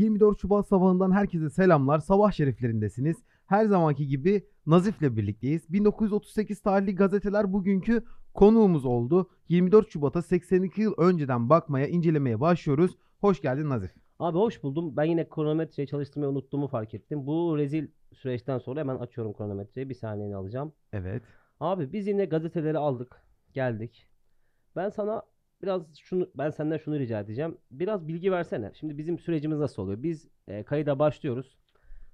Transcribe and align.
24 0.00 0.40
Şubat 0.40 0.66
sabahından 0.66 1.12
herkese 1.12 1.50
selamlar. 1.50 1.98
Sabah 1.98 2.32
şeriflerindesiniz. 2.32 3.16
Her 3.46 3.64
zamanki 3.64 4.06
gibi 4.06 4.46
Nazif'le 4.66 5.16
birlikteyiz. 5.16 5.72
1938 5.72 6.60
tarihli 6.60 6.94
gazeteler 6.94 7.52
bugünkü 7.52 8.04
konuğumuz 8.34 8.84
oldu. 8.84 9.30
24 9.48 9.90
Şubat'a 9.90 10.22
82 10.22 10.82
yıl 10.82 10.94
önceden 10.98 11.50
bakmaya, 11.50 11.86
incelemeye 11.86 12.40
başlıyoruz. 12.40 12.96
Hoş 13.20 13.42
geldin 13.42 13.68
Nazif. 13.68 13.90
Abi 14.18 14.38
hoş 14.38 14.62
buldum. 14.62 14.96
Ben 14.96 15.04
yine 15.04 15.28
kronometreyi 15.28 15.88
çalıştırmayı 15.88 16.32
unuttuğumu 16.32 16.68
fark 16.68 16.94
ettim. 16.94 17.26
Bu 17.26 17.58
rezil 17.58 17.88
süreçten 18.12 18.58
sonra 18.58 18.80
hemen 18.80 18.96
açıyorum 18.96 19.32
kronometreyi. 19.32 19.88
Bir 19.88 19.94
saniyeni 19.94 20.36
alacağım. 20.36 20.72
Evet. 20.92 21.22
Abi 21.60 21.92
biz 21.92 22.06
yine 22.06 22.24
gazeteleri 22.24 22.78
aldık. 22.78 23.22
Geldik. 23.52 24.06
Ben 24.76 24.88
sana 24.88 25.22
biraz 25.62 25.82
şunu 25.98 26.30
ben 26.34 26.50
senden 26.50 26.76
şunu 26.78 26.98
rica 26.98 27.20
edeceğim. 27.20 27.58
Biraz 27.70 28.08
bilgi 28.08 28.32
versene. 28.32 28.72
Şimdi 28.74 28.98
bizim 28.98 29.18
sürecimiz 29.18 29.58
nasıl 29.58 29.82
oluyor? 29.82 30.02
Biz 30.02 30.28
e, 30.48 30.62
kayıda 30.62 30.98
başlıyoruz. 30.98 31.56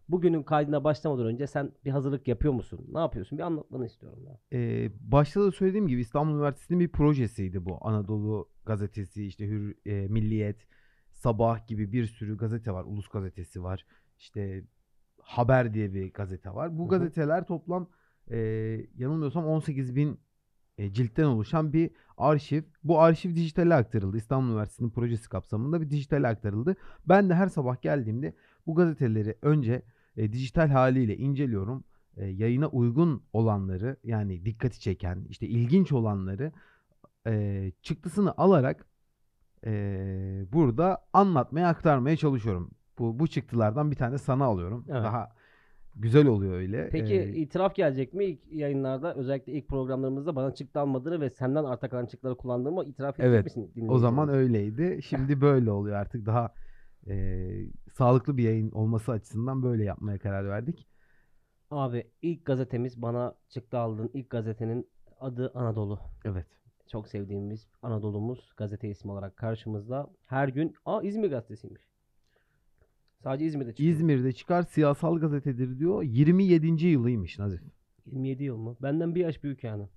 Bugünün 0.09 0.43
kaydına 0.43 0.84
başlamadan 0.84 1.27
önce 1.27 1.47
sen 1.47 1.73
bir 1.85 1.91
hazırlık 1.91 2.29
yapıyor 2.29 2.52
musun? 2.52 2.87
Ne 2.93 2.98
yapıyorsun? 2.98 3.38
Bir 3.38 3.43
anlatmanı 3.43 3.87
istiyorum 3.87 4.24
ya. 4.27 4.38
Ee, 4.52 4.91
başta 5.01 5.43
da 5.43 5.52
söylediğim 5.52 5.88
gibi 5.88 6.01
İstanbul 6.01 6.35
Üniversitesi'nin 6.35 6.80
bir 6.80 6.88
projesiydi 6.88 7.65
bu. 7.65 7.79
Anadolu 7.80 8.48
gazetesi, 8.66 9.27
işte 9.27 9.47
Hür, 9.47 9.77
e, 9.87 10.09
Milliyet, 10.09 10.66
Sabah 11.13 11.66
gibi 11.66 11.93
bir 11.93 12.07
sürü 12.07 12.37
gazete 12.37 12.73
var. 12.73 12.85
Ulus 12.85 13.09
gazetesi 13.09 13.63
var. 13.63 13.87
İşte 14.19 14.65
Haber 15.21 15.74
diye 15.74 15.95
bir 15.95 16.13
gazete 16.13 16.51
var. 16.51 16.79
Bu 16.79 16.88
gazeteler 16.88 17.47
toplam 17.47 17.88
e, 18.30 18.38
yanılmıyorsam 18.97 19.47
18 19.47 19.97
bin 19.97 20.21
e, 20.79 20.93
ciltten 20.93 21.25
oluşan 21.25 21.73
bir 21.73 21.91
arşiv. 22.16 22.62
Bu 22.85 23.01
arşiv 23.01 23.35
dijitale 23.35 23.75
aktarıldı. 23.75 24.16
İstanbul 24.16 24.48
Üniversitesi'nin 24.48 24.91
projesi 24.91 25.29
kapsamında 25.29 25.80
bir 25.80 25.91
dijitale 25.91 26.29
aktarıldı. 26.29 26.77
Ben 27.09 27.30
de 27.30 27.35
her 27.35 27.49
sabah 27.49 27.83
geldiğimde 27.83 28.35
bu 28.66 28.75
gazeteleri 28.75 29.39
önce 29.43 29.83
e, 30.16 30.33
dijital 30.33 30.69
haliyle 30.69 31.16
inceliyorum. 31.16 31.85
E, 32.16 32.27
yayına 32.27 32.66
uygun 32.69 33.23
olanları 33.32 33.97
yani 34.04 34.45
dikkati 34.45 34.80
çeken, 34.80 35.27
işte 35.29 35.47
ilginç 35.47 35.93
olanları 35.93 36.52
e, 37.27 37.73
çıktısını 37.82 38.35
alarak 38.37 38.87
e, 39.66 39.73
burada 40.52 41.07
anlatmaya, 41.13 41.69
aktarmaya 41.69 42.16
çalışıyorum. 42.16 42.71
Bu, 42.99 43.19
bu 43.19 43.29
çıktılardan 43.29 43.91
bir 43.91 43.97
tane 43.97 44.19
sana 44.19 44.45
alıyorum. 44.45 44.85
Evet. 44.88 45.02
Daha 45.04 45.35
güzel 45.97 46.27
oluyor 46.27 46.55
öyle. 46.55 46.89
Peki 46.93 47.15
E, 47.15 47.29
itiraf 47.29 47.75
gelecek 47.75 48.15
mi 48.15 48.25
ilk 48.25 48.52
yayınlarda 48.52 49.15
özellikle 49.15 49.52
ilk 49.52 49.69
programlarımızda 49.69 50.37
bana 50.37 50.55
çıktı 50.55 50.80
almadığını 50.80 51.21
ve 51.21 51.30
senden 51.30 51.65
arta 51.65 51.88
kalan 51.88 52.07
çıktıları 52.07 52.37
kullandığımı 52.37 52.85
itiraf 52.85 53.21
edecek 53.21 53.35
Evet, 53.35 53.45
misin? 53.45 53.88
O 53.88 53.99
zaman 53.99 54.29
öyleydi. 54.29 55.01
Şimdi 55.09 55.41
böyle 55.41 55.71
oluyor 55.71 55.97
artık 55.97 56.27
daha 56.27 56.55
e, 57.07 57.15
sağlıklı 57.93 58.37
bir 58.37 58.43
yayın 58.45 58.71
olması 58.71 59.13
açısından 59.13 59.63
böyle 59.63 59.85
yapmaya 59.85 60.19
karar 60.19 60.49
verdik. 60.49 60.87
Abi 61.71 62.10
ilk 62.23 62.45
gazetemiz 62.45 63.03
bana 63.03 63.35
çıktı 63.49 63.79
aldığın 63.79 64.10
ilk 64.15 64.31
gazetenin 64.31 64.91
adı 65.21 65.50
Anadolu. 65.55 66.00
Evet. 66.25 66.47
Çok 66.93 67.09
sevdiğimiz 67.09 67.69
Anadolu'muz 67.83 68.53
gazete 68.56 68.88
ismi 68.88 69.12
olarak 69.12 69.37
karşımızda. 69.37 70.10
Her 70.27 70.49
gün 70.49 70.75
aa 70.84 71.03
İzmir 71.03 71.31
gazetesiymiş. 71.31 71.83
Sadece 73.22 73.45
İzmir'de 73.45 73.71
çıkıyor. 73.71 73.91
İzmir'de 73.91 74.33
çıkar 74.33 74.62
siyasal 74.62 75.19
gazetedir 75.19 75.78
diyor. 75.78 76.03
27. 76.03 76.87
yılıymış 76.87 77.39
Nazif. 77.39 77.61
27 78.06 78.45
yıl 78.45 78.56
mı? 78.56 78.77
Benden 78.83 79.15
bir 79.15 79.21
yaş 79.21 79.43
büyük 79.43 79.65
yani. 79.65 79.89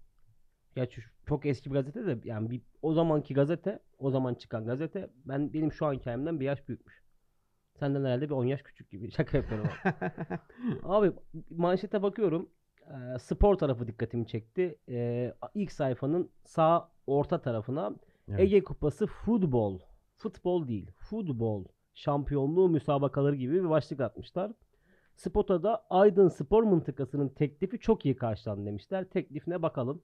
Gerçi 0.75 1.01
çok 1.27 1.45
eski 1.45 1.69
bir 1.69 1.75
gazete 1.75 2.05
de 2.05 2.19
yani 2.23 2.49
bir, 2.49 2.61
o 2.81 2.93
zamanki 2.93 3.33
gazete, 3.33 3.79
o 3.97 4.11
zaman 4.11 4.33
çıkan 4.33 4.65
gazete 4.65 5.09
ben 5.25 5.53
benim 5.53 5.71
şu 5.71 5.85
anki 5.85 6.09
halimden 6.09 6.39
bir 6.39 6.45
yaş 6.45 6.67
büyükmüş. 6.67 7.03
Senden 7.79 8.05
herhalde 8.05 8.25
bir 8.25 8.33
10 8.33 8.45
yaş 8.45 8.61
küçük 8.61 8.89
gibi. 8.89 9.11
Şaka 9.17 9.37
yapıyorum. 9.37 9.67
ama. 9.83 9.95
Abi 10.95 11.11
manşete 11.49 12.01
bakıyorum. 12.01 12.49
Ee, 12.87 13.19
spor 13.19 13.55
tarafı 13.55 13.87
dikkatimi 13.87 14.27
çekti. 14.27 14.75
Ee, 14.89 15.33
ilk 15.53 15.71
sayfanın 15.71 16.29
sağ 16.45 16.91
orta 17.07 17.41
tarafına 17.41 17.95
Evet. 18.29 18.39
Ege 18.39 18.63
Kupası 18.63 19.07
futbol. 19.07 19.79
Futbol 20.17 20.67
değil. 20.67 20.91
Futbol 20.97 21.65
şampiyonluğu 21.93 22.69
müsabakaları 22.69 23.35
gibi 23.35 23.53
bir 23.53 23.69
başlık 23.69 23.99
atmışlar. 23.99 24.51
Spot'a 25.15 25.63
da 25.63 25.85
Aydın 25.89 26.27
Spor 26.27 26.63
Mıntıkası'nın 26.63 27.29
teklifi 27.29 27.79
çok 27.79 28.05
iyi 28.05 28.15
karşılandı 28.15 28.65
demişler. 28.65 29.09
Teklifine 29.09 29.61
bakalım. 29.61 30.01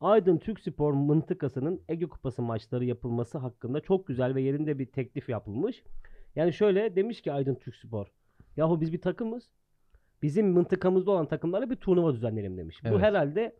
Aydın 0.00 0.38
Türk 0.38 0.60
Spor 0.60 0.92
Mıntıkası'nın 0.92 1.82
Ege 1.88 2.06
Kupası 2.06 2.42
maçları 2.42 2.84
yapılması 2.84 3.38
hakkında 3.38 3.80
çok 3.80 4.06
güzel 4.06 4.34
ve 4.34 4.42
yerinde 4.42 4.78
bir 4.78 4.86
teklif 4.86 5.28
yapılmış. 5.28 5.82
Yani 6.36 6.52
şöyle 6.52 6.96
demiş 6.96 7.22
ki 7.22 7.32
Aydın 7.32 7.54
Türk 7.54 7.76
Spor. 7.76 8.06
Yahu 8.56 8.80
biz 8.80 8.92
bir 8.92 9.00
takımız. 9.00 9.50
Bizim 10.22 10.52
mıntıkamızda 10.52 11.10
olan 11.10 11.26
takımlarla 11.26 11.70
bir 11.70 11.76
turnuva 11.76 12.14
düzenleyelim 12.14 12.58
demiş. 12.58 12.84
Bu 12.84 12.88
Evet. 12.88 13.00
herhalde 13.00 13.56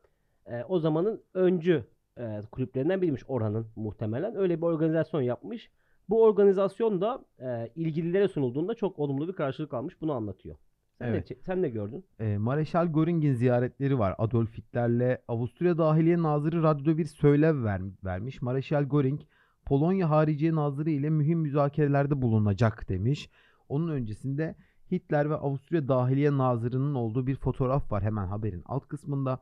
e, 0.46 0.64
o 0.64 0.78
zamanın 0.78 1.22
öncü 1.34 1.84
e, 2.18 2.40
kulüplerinden 2.52 3.00
biriymiş 3.00 3.22
Orhan'ın 3.28 3.66
muhtemelen. 3.76 4.36
Öyle 4.36 4.56
bir 4.58 4.66
organizasyon 4.66 5.20
yapmış. 5.20 5.70
Bu 6.10 6.22
organizasyon 6.22 7.00
da 7.00 7.24
e, 7.38 7.72
ilgililere 7.74 8.28
sunulduğunda 8.28 8.74
çok 8.74 8.98
olumlu 8.98 9.28
bir 9.28 9.32
karşılık 9.32 9.74
almış. 9.74 10.00
Bunu 10.00 10.12
anlatıyor. 10.12 10.56
Sen, 10.98 11.08
Evet. 11.08 11.30
ne, 11.30 11.36
sen 11.36 11.62
ne 11.62 11.68
gördün? 11.68 12.04
E, 12.18 12.38
Mareşal 12.38 12.86
Göring'in 12.86 13.34
ziyaretleri 13.34 13.98
var. 13.98 14.14
Adolf 14.18 14.58
Hitler'le 14.58 15.18
Avusturya 15.28 15.78
Dahiliye 15.78 16.22
Nazırı 16.22 16.62
radyoda 16.62 16.98
bir 16.98 17.04
söylev 17.04 17.64
ver, 17.64 17.80
vermiş. 18.04 18.42
Mareşal 18.42 18.84
Göring 18.84 19.20
Polonya 19.66 20.10
Hariciye 20.10 20.54
Nazırı 20.54 20.90
ile 20.90 21.10
mühim 21.10 21.38
müzakerelerde 21.38 22.22
bulunacak 22.22 22.88
demiş. 22.88 23.30
Onun 23.68 23.88
öncesinde 23.88 24.54
Hitler 24.92 25.30
ve 25.30 25.34
Avusturya 25.34 25.88
Dahiliye 25.88 26.38
Nazırı'nın 26.38 26.94
olduğu 26.94 27.26
bir 27.26 27.36
fotoğraf 27.36 27.92
var 27.92 28.02
hemen 28.02 28.26
haberin 28.26 28.62
alt 28.66 28.88
kısmında. 28.88 29.40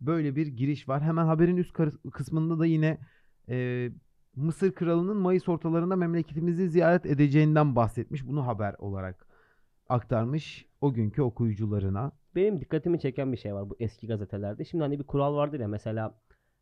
Böyle 0.00 0.36
bir 0.36 0.46
giriş 0.46 0.88
var. 0.88 1.02
Hemen 1.02 1.26
haberin 1.26 1.56
üst 1.56 1.72
kısmında 2.12 2.58
da 2.58 2.66
yine 2.66 2.98
e, 3.48 3.88
Mısır 4.36 4.72
Kralı'nın 4.72 5.16
Mayıs 5.16 5.48
ortalarında 5.48 5.96
memleketimizi 5.96 6.68
ziyaret 6.68 7.06
edeceğinden 7.06 7.76
bahsetmiş. 7.76 8.26
Bunu 8.26 8.46
haber 8.46 8.74
olarak 8.78 9.26
aktarmış 9.88 10.66
o 10.80 10.92
günkü 10.92 11.22
okuyucularına. 11.22 12.12
Benim 12.34 12.60
dikkatimi 12.60 13.00
çeken 13.00 13.32
bir 13.32 13.36
şey 13.36 13.54
var 13.54 13.70
bu 13.70 13.76
eski 13.80 14.06
gazetelerde. 14.06 14.64
Şimdi 14.64 14.84
hani 14.84 14.98
bir 14.98 15.04
kural 15.04 15.34
vardır 15.36 15.60
ya 15.60 15.68
mesela 15.68 16.14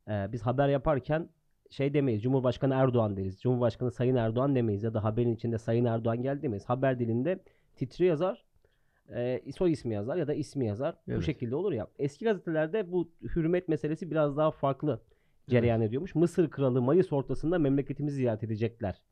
e, 0.09 0.33
biz 0.33 0.43
haber 0.43 0.69
yaparken 0.69 1.29
şey 1.71 1.95
demeyiz. 1.95 2.23
Cumhurbaşkanı 2.23 2.75
Erdoğan 2.75 3.17
deriz. 3.17 3.41
Cumhurbaşkanı 3.41 3.91
Sayın 3.91 4.17
Erdoğan 4.17 4.55
demeyiz 4.55 4.83
ya 4.83 4.95
da 4.95 5.05
haberin 5.05 5.35
içinde 5.35 5.59
Sayın 5.59 5.85
Erdoğan 5.85 6.23
geldi 6.23 6.43
demeyiz. 6.43 6.65
Haber 6.65 6.99
dilinde 6.99 7.43
titri 7.77 8.05
yazar. 8.05 8.45
e, 9.15 9.43
soy 9.57 9.73
ismi 9.73 9.95
yazar 9.95 10.17
ya 10.17 10.27
da 10.29 10.35
ismi 10.35 10.67
yazar. 10.67 10.95
Bu 11.07 11.13
Evet. 11.13 11.23
şekilde 11.25 11.57
olur 11.57 11.73
ya. 11.73 11.87
Eski 11.99 12.25
gazetelerde 12.25 12.93
bu 12.93 13.11
hürmet 13.23 13.69
meselesi 13.69 14.11
biraz 14.11 14.37
daha 14.37 14.51
farklı 14.51 15.01
cereyan 15.49 15.81
ediyormuş. 15.81 16.15
Mısır 16.15 16.51
kralı 16.51 16.83
Mayıs 16.83 17.13
ortasında 17.13 17.59
memleketimizi 17.59 18.17
ziyaret 18.17 18.43
edecekler. 18.43 19.03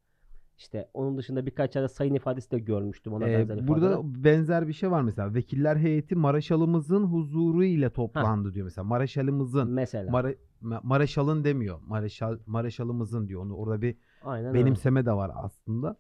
İşte 0.59 0.89
onun 0.95 1.19
dışında 1.19 1.47
birkaç 1.47 1.77
yerde 1.77 1.89
sayın 1.89 2.15
ifadesi 2.15 2.51
de 2.51 2.59
görmüştüm 2.59 3.13
ona 3.13 3.29
Ee, 3.29 3.39
benzer 3.39 3.69
burada 3.69 3.91
ifadeler. 3.93 4.25
benzer 4.25 4.69
bir 4.69 4.73
şey 4.73 4.91
var 4.91 5.03
mesela. 5.03 5.35
Vekiller 5.35 5.77
heyeti 5.77 6.15
Maraşalımızın 6.17 7.05
huzuru 7.05 7.65
ile 7.65 7.91
toplandı 7.91 8.55
diyor 8.55 8.65
mesela. 8.65 8.85
Maraşalımızın. 8.85 9.71
Mesela. 9.71 10.11
Mara, 10.11 10.33
Ma- 10.63 10.81
Maraşalın 10.83 11.45
demiyor. 11.45 11.79
Maraşal, 11.87 12.39
Maraşalımızın 12.47 13.29
diyor. 13.29 13.43
Onu 13.43 13.55
orada 13.57 13.83
bir 13.83 13.97
Aynen 14.25 14.49
öyle. 14.49 14.59
benimseme 14.65 15.07
de 15.07 15.13
var 15.13 15.31
aslında. 15.35 15.97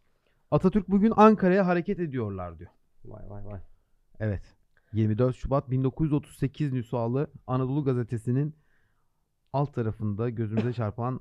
Atatürk 0.50 0.88
bugün 0.88 1.12
Ankara'ya 1.16 1.66
hareket 1.66 2.00
ediyorlar 2.00 2.58
diyor. 2.58 2.70
Vay 3.04 3.30
vay 3.30 3.46
vay. 3.46 3.60
Evet. 4.20 4.42
24 4.92 5.36
Şubat 5.36 5.70
1938 5.70 6.72
nüshalı 6.72 7.26
Anadolu 7.46 7.84
Gazetesi'nin 7.84 8.54
alt 9.52 9.74
tarafında 9.74 10.30
gözümüze 10.30 10.72
çarpan 10.72 11.20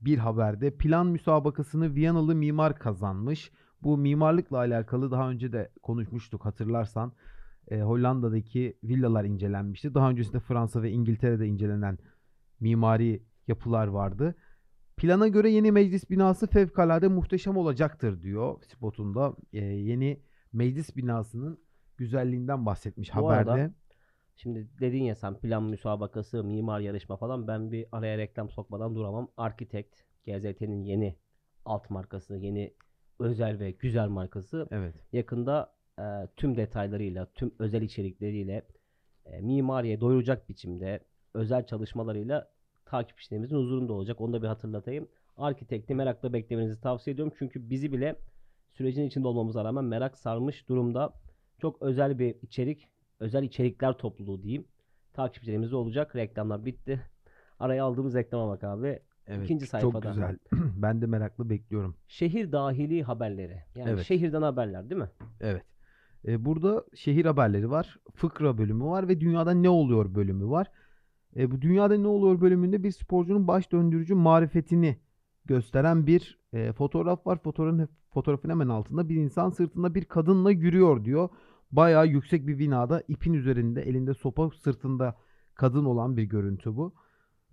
bir 0.00 0.18
haberde 0.18 0.76
plan 0.76 1.06
müsabakasını 1.06 1.94
Viyanalı 1.94 2.34
mimar 2.34 2.78
kazanmış. 2.78 3.52
Bu 3.82 3.98
mimarlıkla 3.98 4.56
alakalı 4.56 5.10
daha 5.10 5.30
önce 5.30 5.52
de 5.52 5.72
konuşmuştuk 5.82 6.44
hatırlarsan. 6.44 7.12
E, 7.68 7.80
Hollanda'daki 7.80 8.78
villalar 8.84 9.24
incelenmişti. 9.24 9.94
Daha 9.94 10.10
öncesinde 10.10 10.40
Fransa 10.40 10.82
ve 10.82 10.90
İngiltere'de 10.90 11.46
incelenen 11.46 11.98
mimari 12.60 13.22
yapılar 13.46 13.86
vardı. 13.86 14.34
Plana 14.96 15.28
göre 15.28 15.50
yeni 15.50 15.72
meclis 15.72 16.10
binası 16.10 16.46
fevkalade 16.46 17.08
muhteşem 17.08 17.56
olacaktır 17.56 18.22
diyor 18.22 18.62
spotunda. 18.68 19.34
E, 19.52 19.64
yeni 19.64 20.22
meclis 20.52 20.96
binasının 20.96 21.58
güzelliğinden 21.96 22.66
bahsetmiş 22.66 23.14
Bu 23.14 23.16
haberde. 23.16 23.50
arada 23.50 23.74
Şimdi 24.36 24.68
dedin 24.80 25.02
ya 25.02 25.14
sen 25.14 25.34
plan 25.34 25.62
müsabakası, 25.62 26.44
mimar 26.44 26.80
yarışma 26.80 27.16
falan 27.16 27.48
ben 27.48 27.72
bir 27.72 27.86
araya 27.92 28.18
reklam 28.18 28.50
sokmadan 28.50 28.94
duramam. 28.94 29.28
Architect, 29.36 29.94
GZT'nin 30.26 30.82
yeni 30.82 31.16
alt 31.64 31.90
markası, 31.90 32.36
yeni 32.36 32.74
özel 33.18 33.58
ve 33.58 33.70
güzel 33.70 34.08
markası. 34.08 34.68
Evet. 34.70 34.94
Yakında 35.12 35.74
e, 35.98 36.02
tüm 36.36 36.56
detaylarıyla, 36.56 37.26
tüm 37.34 37.54
özel 37.58 37.82
içerikleriyle 37.82 38.66
e, 39.26 39.40
mimariye 39.40 40.00
doyuracak 40.00 40.48
biçimde 40.48 41.00
özel 41.34 41.66
çalışmalarıyla 41.66 42.50
takipçilerimizin 42.84 43.56
huzurunda 43.56 43.92
olacak. 43.92 44.20
Onu 44.20 44.32
da 44.32 44.42
bir 44.42 44.46
hatırlatayım. 44.46 45.08
Architect'i 45.36 45.94
merakla 45.94 46.32
beklemenizi 46.32 46.80
tavsiye 46.80 47.14
ediyorum. 47.14 47.34
Çünkü 47.38 47.70
bizi 47.70 47.92
bile 47.92 48.16
sürecin 48.72 49.06
içinde 49.06 49.28
olmamıza 49.28 49.64
rağmen 49.64 49.84
merak 49.84 50.18
sarmış 50.18 50.68
durumda. 50.68 51.12
Çok 51.58 51.82
özel 51.82 52.18
bir 52.18 52.36
içerik, 52.42 52.88
özel 53.20 53.42
içerikler 53.42 53.92
topluluğu 53.92 54.42
diyeyim. 54.42 54.64
Takipçilerimiz 55.12 55.72
olacak. 55.72 56.16
Reklamlar 56.16 56.64
bitti. 56.64 57.00
Araya 57.58 57.84
aldığımız 57.84 58.14
reklama 58.14 58.48
bak 58.48 58.64
abi. 58.64 58.98
Evet. 59.26 59.44
İkinci 59.44 59.66
Çok 59.66 59.70
sayfada. 59.70 60.08
güzel. 60.08 60.38
ben 60.76 61.02
de 61.02 61.06
meraklı 61.06 61.50
bekliyorum. 61.50 61.96
Şehir 62.08 62.52
dahili 62.52 63.02
haberleri. 63.02 63.62
Yani 63.76 63.90
Evet. 63.90 64.04
şehirden 64.04 64.42
haberler 64.42 64.90
değil 64.90 65.00
mi? 65.00 65.10
Evet. 65.40 65.62
E, 66.26 66.44
burada 66.44 66.84
şehir 66.94 67.24
haberleri 67.24 67.70
var, 67.70 67.98
fıkra 68.14 68.58
bölümü 68.58 68.84
var 68.84 69.08
ve 69.08 69.20
dünyada 69.20 69.50
ne 69.50 69.68
oluyor 69.68 70.14
bölümü 70.14 70.46
var. 70.46 70.70
E, 71.36 71.50
bu 71.50 71.62
dünyada 71.62 71.96
ne 71.96 72.08
oluyor 72.08 72.40
bölümünde 72.40 72.82
bir 72.82 72.90
sporcunun 72.90 73.48
baş 73.48 73.72
döndürücü 73.72 74.14
marifetini 74.14 74.98
gösteren 75.44 76.06
bir 76.06 76.38
e, 76.52 76.72
fotoğraf 76.72 77.26
var. 77.26 77.38
Fotoğrafın, 77.42 77.88
fotoğrafın 78.10 78.50
hemen 78.50 78.68
altında 78.68 79.08
bir 79.08 79.16
insan 79.16 79.50
sırtında 79.50 79.94
bir 79.94 80.04
kadınla 80.04 80.50
yürüyor 80.50 81.04
diyor. 81.04 81.28
Bayağı 81.76 82.06
yüksek 82.06 82.46
bir 82.46 82.58
binada 82.58 83.02
ipin 83.08 83.32
üzerinde 83.32 83.82
elinde 83.82 84.14
sopa 84.14 84.50
sırtında 84.50 85.16
kadın 85.54 85.84
olan 85.84 86.16
bir 86.16 86.22
görüntü 86.22 86.76
bu. 86.76 86.94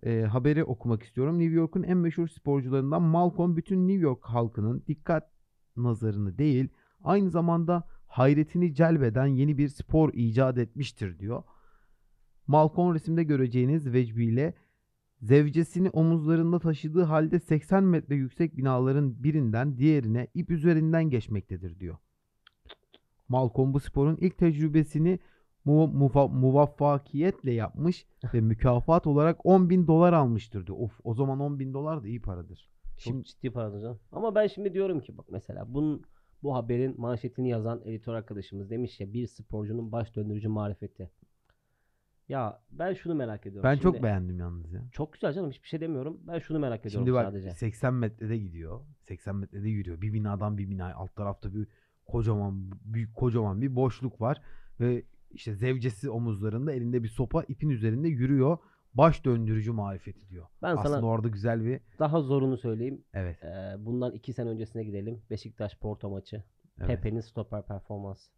E, 0.04 0.22
haberi 0.22 0.64
okumak 0.64 1.04
istiyorum. 1.04 1.40
New 1.40 1.56
York'un 1.56 1.84
en 1.84 1.98
meşhur 1.98 2.28
sporcularından 2.28 3.02
Malcolm 3.02 3.56
bütün 3.56 3.88
New 3.88 4.02
York 4.02 4.26
halkının 4.26 4.84
dikkat 4.88 5.32
nazarını 5.78 6.38
değil 6.38 6.70
aynı 7.04 7.30
zamanda 7.30 7.88
hayretini 8.08 8.74
celbeden 8.74 9.26
yeni 9.26 9.58
bir 9.58 9.68
spor 9.68 10.14
icat 10.14 10.58
etmiştir 10.58 11.20
diyor. 11.20 11.44
Malcolm 12.48 12.96
resimde 12.96 13.24
göreceğiniz 13.24 13.94
Vecbi 13.94 14.26
ile 14.26 14.54
zevcesini 15.22 15.90
omuzlarında 15.90 16.60
taşıdığı 16.60 17.04
halde 17.04 17.40
80 17.40 17.84
metre 17.84 18.16
yüksek 18.16 18.58
binaların 18.58 19.24
birinden 19.24 19.78
diğerine 19.78 20.28
ip 20.34 20.52
üzerinden 20.52 21.10
geçmektedir 21.10 21.80
diyor. 21.80 21.98
Malcolm 23.32 23.74
bu 23.74 23.80
sporun 23.80 24.18
ilk 24.22 24.38
tecrübesini 24.38 25.20
mu- 25.66 25.84
muva- 25.94 26.32
muvaffakiyetle 26.32 27.52
yapmış 27.52 28.06
ve 28.34 28.42
mükafat 28.42 29.08
olarak 29.08 29.46
10 29.46 29.70
bin 29.70 29.88
dolar 29.88 30.14
almıştır 30.14 30.68
diyor. 30.68 30.78
Of 30.80 31.00
o 31.04 31.14
zaman 31.14 31.40
10 31.40 31.60
bin 31.60 31.74
dolar 31.74 32.04
da 32.04 32.08
iyi 32.08 32.22
paradır. 32.22 32.70
Çok 32.84 33.00
Şimdi 33.00 33.24
ciddi 33.24 33.52
paradır 33.52 33.82
canım. 33.82 34.00
Ama 34.12 34.36
ben 34.36 34.48
şimdi 34.48 34.74
diyorum 34.74 35.00
ki 35.00 35.18
bak 35.18 35.26
mesela 35.32 35.74
bunun 35.74 36.04
bu 36.44 36.56
haberin 36.56 37.02
manşetini 37.02 37.50
yazan 37.50 37.82
editör 37.86 38.14
arkadaşımız 38.14 38.70
demiş 38.70 39.00
ya 39.00 39.14
bir 39.14 39.28
sporcunun 39.28 39.92
baş 39.92 40.16
döndürücü 40.16 40.48
marifeti. 40.48 41.12
Ya 42.30 42.62
ben 42.72 42.94
şunu 42.94 43.16
merak 43.16 43.46
ediyorum. 43.46 43.64
ben 43.70 43.74
Şimdi- 43.74 43.84
çok 43.84 44.04
beğendim 44.04 44.40
yalnız 44.40 44.74
ya. 44.74 44.82
Çok 44.92 45.14
güzel 45.14 45.34
canım 45.34 45.50
hiçbir 45.50 45.68
şey 45.68 45.82
demiyorum. 45.82 46.20
Ben 46.28 46.40
şunu 46.40 46.60
merak 46.60 46.86
ediyorum 46.86 47.08
Şimdi 47.08 47.16
bak 47.16 47.26
sadece. 47.26 47.52
80 47.52 47.94
metrede 47.94 48.38
gidiyor. 48.38 48.82
80 49.08 49.36
metrede 49.36 49.70
yürüyor. 49.70 50.02
Bir 50.02 50.14
binadan 50.14 50.58
bir 50.58 50.70
binaya 50.70 50.96
alt 50.96 51.16
tarafta 51.16 51.54
bir 51.54 51.68
kocaman 52.12 52.72
büyük 52.86 53.16
kocaman 53.16 53.62
bir 53.62 53.76
boşluk 53.76 54.22
var 54.22 54.42
ve 54.80 55.04
işte 55.32 55.56
zevcesi 55.56 56.10
omuzlarında 56.10 56.74
elinde 56.74 57.04
bir 57.04 57.08
sopa 57.08 57.44
ipin 57.44 57.70
üzerinde 57.70 58.08
yürüyor. 58.08 58.58
Baş 58.94 59.26
döndürücü 59.26 59.72
marifeti 59.72 60.30
diyor. 60.30 60.46
Ben 60.62 60.78
Aslında 60.78 60.96
sana 60.96 61.06
orada 61.06 61.28
güzel 61.28 61.66
bir 61.66 61.80
daha 62.00 62.22
zorunu 62.22 62.58
söyleyeyim. 62.58 63.04
evet. 63.14 63.44
Ee, 63.44 63.76
bundan 63.80 64.12
iki 64.12 64.34
sene 64.34 64.50
öncesine 64.50 64.84
gidelim. 64.84 65.22
Beşiktaş 65.30 65.78
Porto 65.78 66.10
maçı. 66.10 66.44
evet. 66.80 66.88
Pepe'nin 66.88 67.20
stoper 67.22 67.66
performansı. 67.66 68.32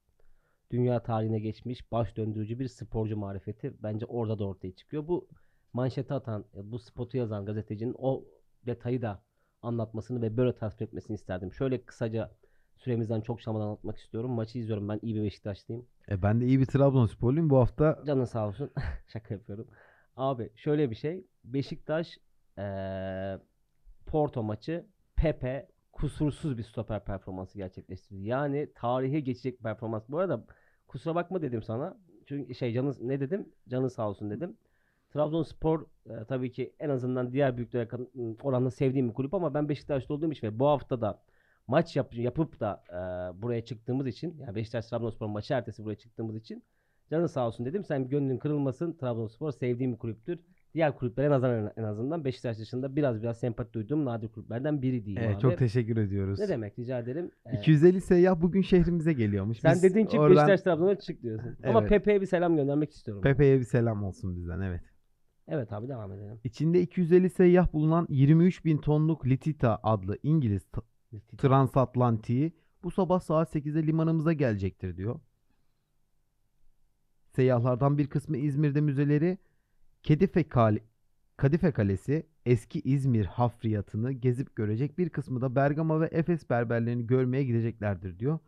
Dünya 0.71 1.03
tarihine 1.03 1.39
geçmiş 1.39 1.91
baş 1.91 2.17
döndürücü 2.17 2.59
bir 2.59 2.67
sporcu 2.67 3.17
marifeti. 3.17 3.73
Bence 3.83 4.05
orada 4.05 4.39
da 4.39 4.45
ortaya 4.45 4.75
çıkıyor. 4.75 5.07
Bu 5.07 5.27
manşeti 5.73 6.13
atan, 6.13 6.45
e, 6.55 6.71
bu 6.71 6.79
spotu 6.79 7.17
yazan 7.17 7.45
gazetecinin 7.45 7.95
o 7.97 8.23
detayı 8.65 9.01
da 9.01 9.23
anlatmasını 9.61 10.21
ve 10.21 10.37
böyle 10.37 10.55
tasvir 10.55 10.85
etmesini 10.85 11.15
isterdim. 11.15 11.53
Şöyle 11.53 11.81
kısaca 11.85 12.31
süremizden 12.83 13.21
çok 13.21 13.41
şamadan 13.41 13.65
anlatmak 13.65 13.97
istiyorum. 13.97 14.31
Maçı 14.31 14.59
izliyorum. 14.59 14.89
Ben 14.89 14.99
iyi 15.01 15.15
bir 15.15 15.23
Beşiktaşlıyım. 15.23 15.85
E, 16.09 16.21
ben 16.21 16.41
de 16.41 16.45
iyi 16.45 16.59
bir 16.59 16.65
Trabzonsporluyum. 16.65 17.49
Bu 17.49 17.57
hafta 17.57 18.03
Canın 18.05 18.25
sağ 18.25 18.47
olsun. 18.47 18.71
Şaka 19.07 19.33
yapıyorum. 19.33 19.67
Abi 20.15 20.49
şöyle 20.55 20.91
bir 20.91 20.95
şey. 20.95 21.27
Beşiktaş 21.43 22.17
eee, 22.57 23.39
Porto 24.05 24.43
maçı 24.43 24.85
Pepe 25.15 25.67
kusursuz 25.91 26.57
bir 26.57 26.63
stoper 26.63 27.05
performansı 27.05 27.57
gerçekleştirdi. 27.57 28.21
Yani 28.23 28.69
tarihe 28.75 29.19
geçecek 29.19 29.59
bir 29.59 29.63
performans. 29.63 30.03
Bu 30.09 30.19
arada 30.19 30.45
kusura 30.87 31.15
bakma 31.15 31.41
dedim 31.41 31.63
sana. 31.63 31.97
Çünkü 32.25 32.55
şey 32.55 32.73
canın 32.73 32.95
ne 33.01 33.19
dedim? 33.19 33.49
Canın 33.69 33.87
sağ 33.87 34.09
olsun 34.09 34.29
dedim. 34.29 34.57
Trabzonspor 35.13 35.85
e, 36.05 36.25
tabii 36.27 36.51
ki 36.51 36.73
en 36.79 36.89
azından 36.89 37.33
diğer 37.33 37.57
büyüklere 37.57 37.87
oranla 38.43 38.71
sevdiğim 38.71 39.09
bir 39.09 39.13
kulüp 39.13 39.33
ama 39.33 39.53
ben 39.53 39.69
Beşiktaş'ta 39.69 40.13
olduğum 40.13 40.31
için 40.31 40.47
ve 40.47 40.59
bu 40.59 40.67
hafta 40.67 41.01
da 41.01 41.23
maç 41.67 41.95
yap, 41.95 42.15
yapıp 42.15 42.59
da 42.59 42.83
e, 42.89 43.41
buraya 43.41 43.65
çıktığımız 43.65 44.07
için 44.07 44.37
yani 44.37 44.55
Beşiktaş 44.55 44.87
Trabzonspor 44.87 45.27
maçı 45.27 45.53
ertesi 45.53 45.83
buraya 45.83 45.95
çıktığımız 45.95 46.35
için 46.35 46.63
Canın 47.13 47.27
sağ 47.27 47.47
olsun 47.47 47.65
dedim. 47.65 47.83
Sen 47.85 48.09
gönlün 48.09 48.37
kırılmasın. 48.37 48.93
Trabzonspor 48.93 49.51
sevdiğim 49.51 49.93
bir 49.93 49.97
kulüptür. 49.97 50.39
Diğer 50.73 50.95
kulüplere 50.95 51.29
nazaran 51.29 51.71
en 51.77 51.83
azından 51.83 52.25
Beşiktaş 52.25 52.59
dışında 52.59 52.95
biraz 52.95 53.21
biraz 53.21 53.39
sempati 53.39 53.73
duyduğum 53.73 54.05
nadir 54.05 54.27
kulüplerden 54.27 54.81
biri 54.81 55.05
diyeyim 55.05 55.31
e, 55.31 55.33
abi. 55.35 55.41
çok 55.41 55.57
teşekkür 55.57 55.97
ediyoruz. 55.97 56.39
Ne 56.39 56.47
demek 56.47 56.79
rica 56.79 56.99
ederim. 56.99 57.31
Ee, 57.45 57.57
250 57.57 58.01
seyyah 58.01 58.41
bugün 58.41 58.61
şehrimize 58.61 59.13
geliyormuş. 59.13 59.59
sen 59.59 59.73
Biz 59.73 59.83
dedin 59.83 60.05
ki 60.05 60.19
oradan 60.19 60.47
Beşiktaş 60.47 60.61
Trabzon'a 60.61 60.99
çık 60.99 61.23
diyorsun. 61.23 61.57
Ama 61.63 61.79
Evet. 61.79 61.89
Pepe'ye 61.89 62.21
bir 62.21 62.25
selam 62.25 62.55
göndermek 62.55 62.91
istiyorum. 62.91 63.23
Pepe'ye 63.23 63.59
bir 63.59 63.65
selam 63.65 64.03
olsun 64.03 64.35
bizden 64.35 64.59
evet. 64.59 64.81
Evet 65.47 65.73
abi 65.73 65.87
devam 65.87 66.13
edelim. 66.13 66.39
İçinde 66.43 66.81
250 66.81 67.29
seyyah 67.29 67.73
bulunan 67.73 68.07
23 68.09 68.65
bin 68.65 68.77
tonluk 68.77 69.27
Litita 69.27 69.79
adlı 69.83 70.17
İngiliz 70.23 70.63
transatlantiği 71.37 72.53
bu 72.83 72.91
sabah 72.91 73.19
saat 73.19 73.55
8'de 73.55 73.87
limanımıza 73.87 74.33
gelecektir 74.33 74.97
diyor. 74.97 75.19
Seyyahlardan 77.35 77.97
bir 77.97 78.07
kısmı 78.07 78.37
İzmir'de 78.37 78.81
müzeleri, 78.81 79.37
Kedife, 80.03 80.41
Kale- 80.43 80.83
Kadife 81.37 81.71
Kalesi, 81.71 82.27
eski 82.45 82.79
İzmir 82.79 83.25
hafriyatını 83.25 84.11
gezip 84.11 84.55
görecek. 84.55 84.97
Bir 84.97 85.09
kısmı 85.09 85.41
da 85.41 85.55
Bergama 85.55 86.01
ve 86.01 86.09
Efes 86.11 86.49
berberlerini 86.49 87.07
görmeye 87.07 87.43
gideceklerdir 87.43 88.19
diyor. 88.19 88.39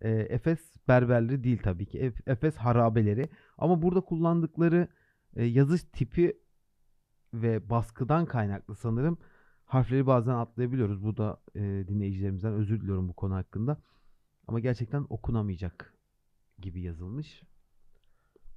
Ee, 0.00 0.10
Efes 0.10 0.58
berberleri 0.88 1.44
değil 1.44 1.58
tabii 1.62 1.86
ki. 1.86 1.98
Ef- 1.98 2.30
Efes 2.30 2.56
harabeleri. 2.56 3.28
Ama 3.58 3.82
burada 3.82 4.00
kullandıkları 4.00 4.88
e, 5.36 5.44
yazış 5.44 5.82
tipi 5.84 6.38
ve 7.34 7.70
baskıdan 7.70 8.26
kaynaklı 8.26 8.74
sanırım 8.76 9.18
harfleri 9.66 10.06
bazen 10.06 10.34
atlayabiliyoruz. 10.34 11.04
Bu 11.04 11.16
da 11.16 11.40
e, 11.54 11.60
dinleyicilerimizden 11.60 12.52
özür 12.52 12.80
diliyorum 12.80 13.08
bu 13.08 13.12
konu 13.12 13.34
hakkında. 13.34 13.76
Ama 14.46 14.60
gerçekten 14.60 15.06
okunamayacak 15.10 15.94
gibi 16.58 16.80
yazılmış. 16.80 17.42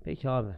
Peki 0.03 0.29
abi. 0.29 0.55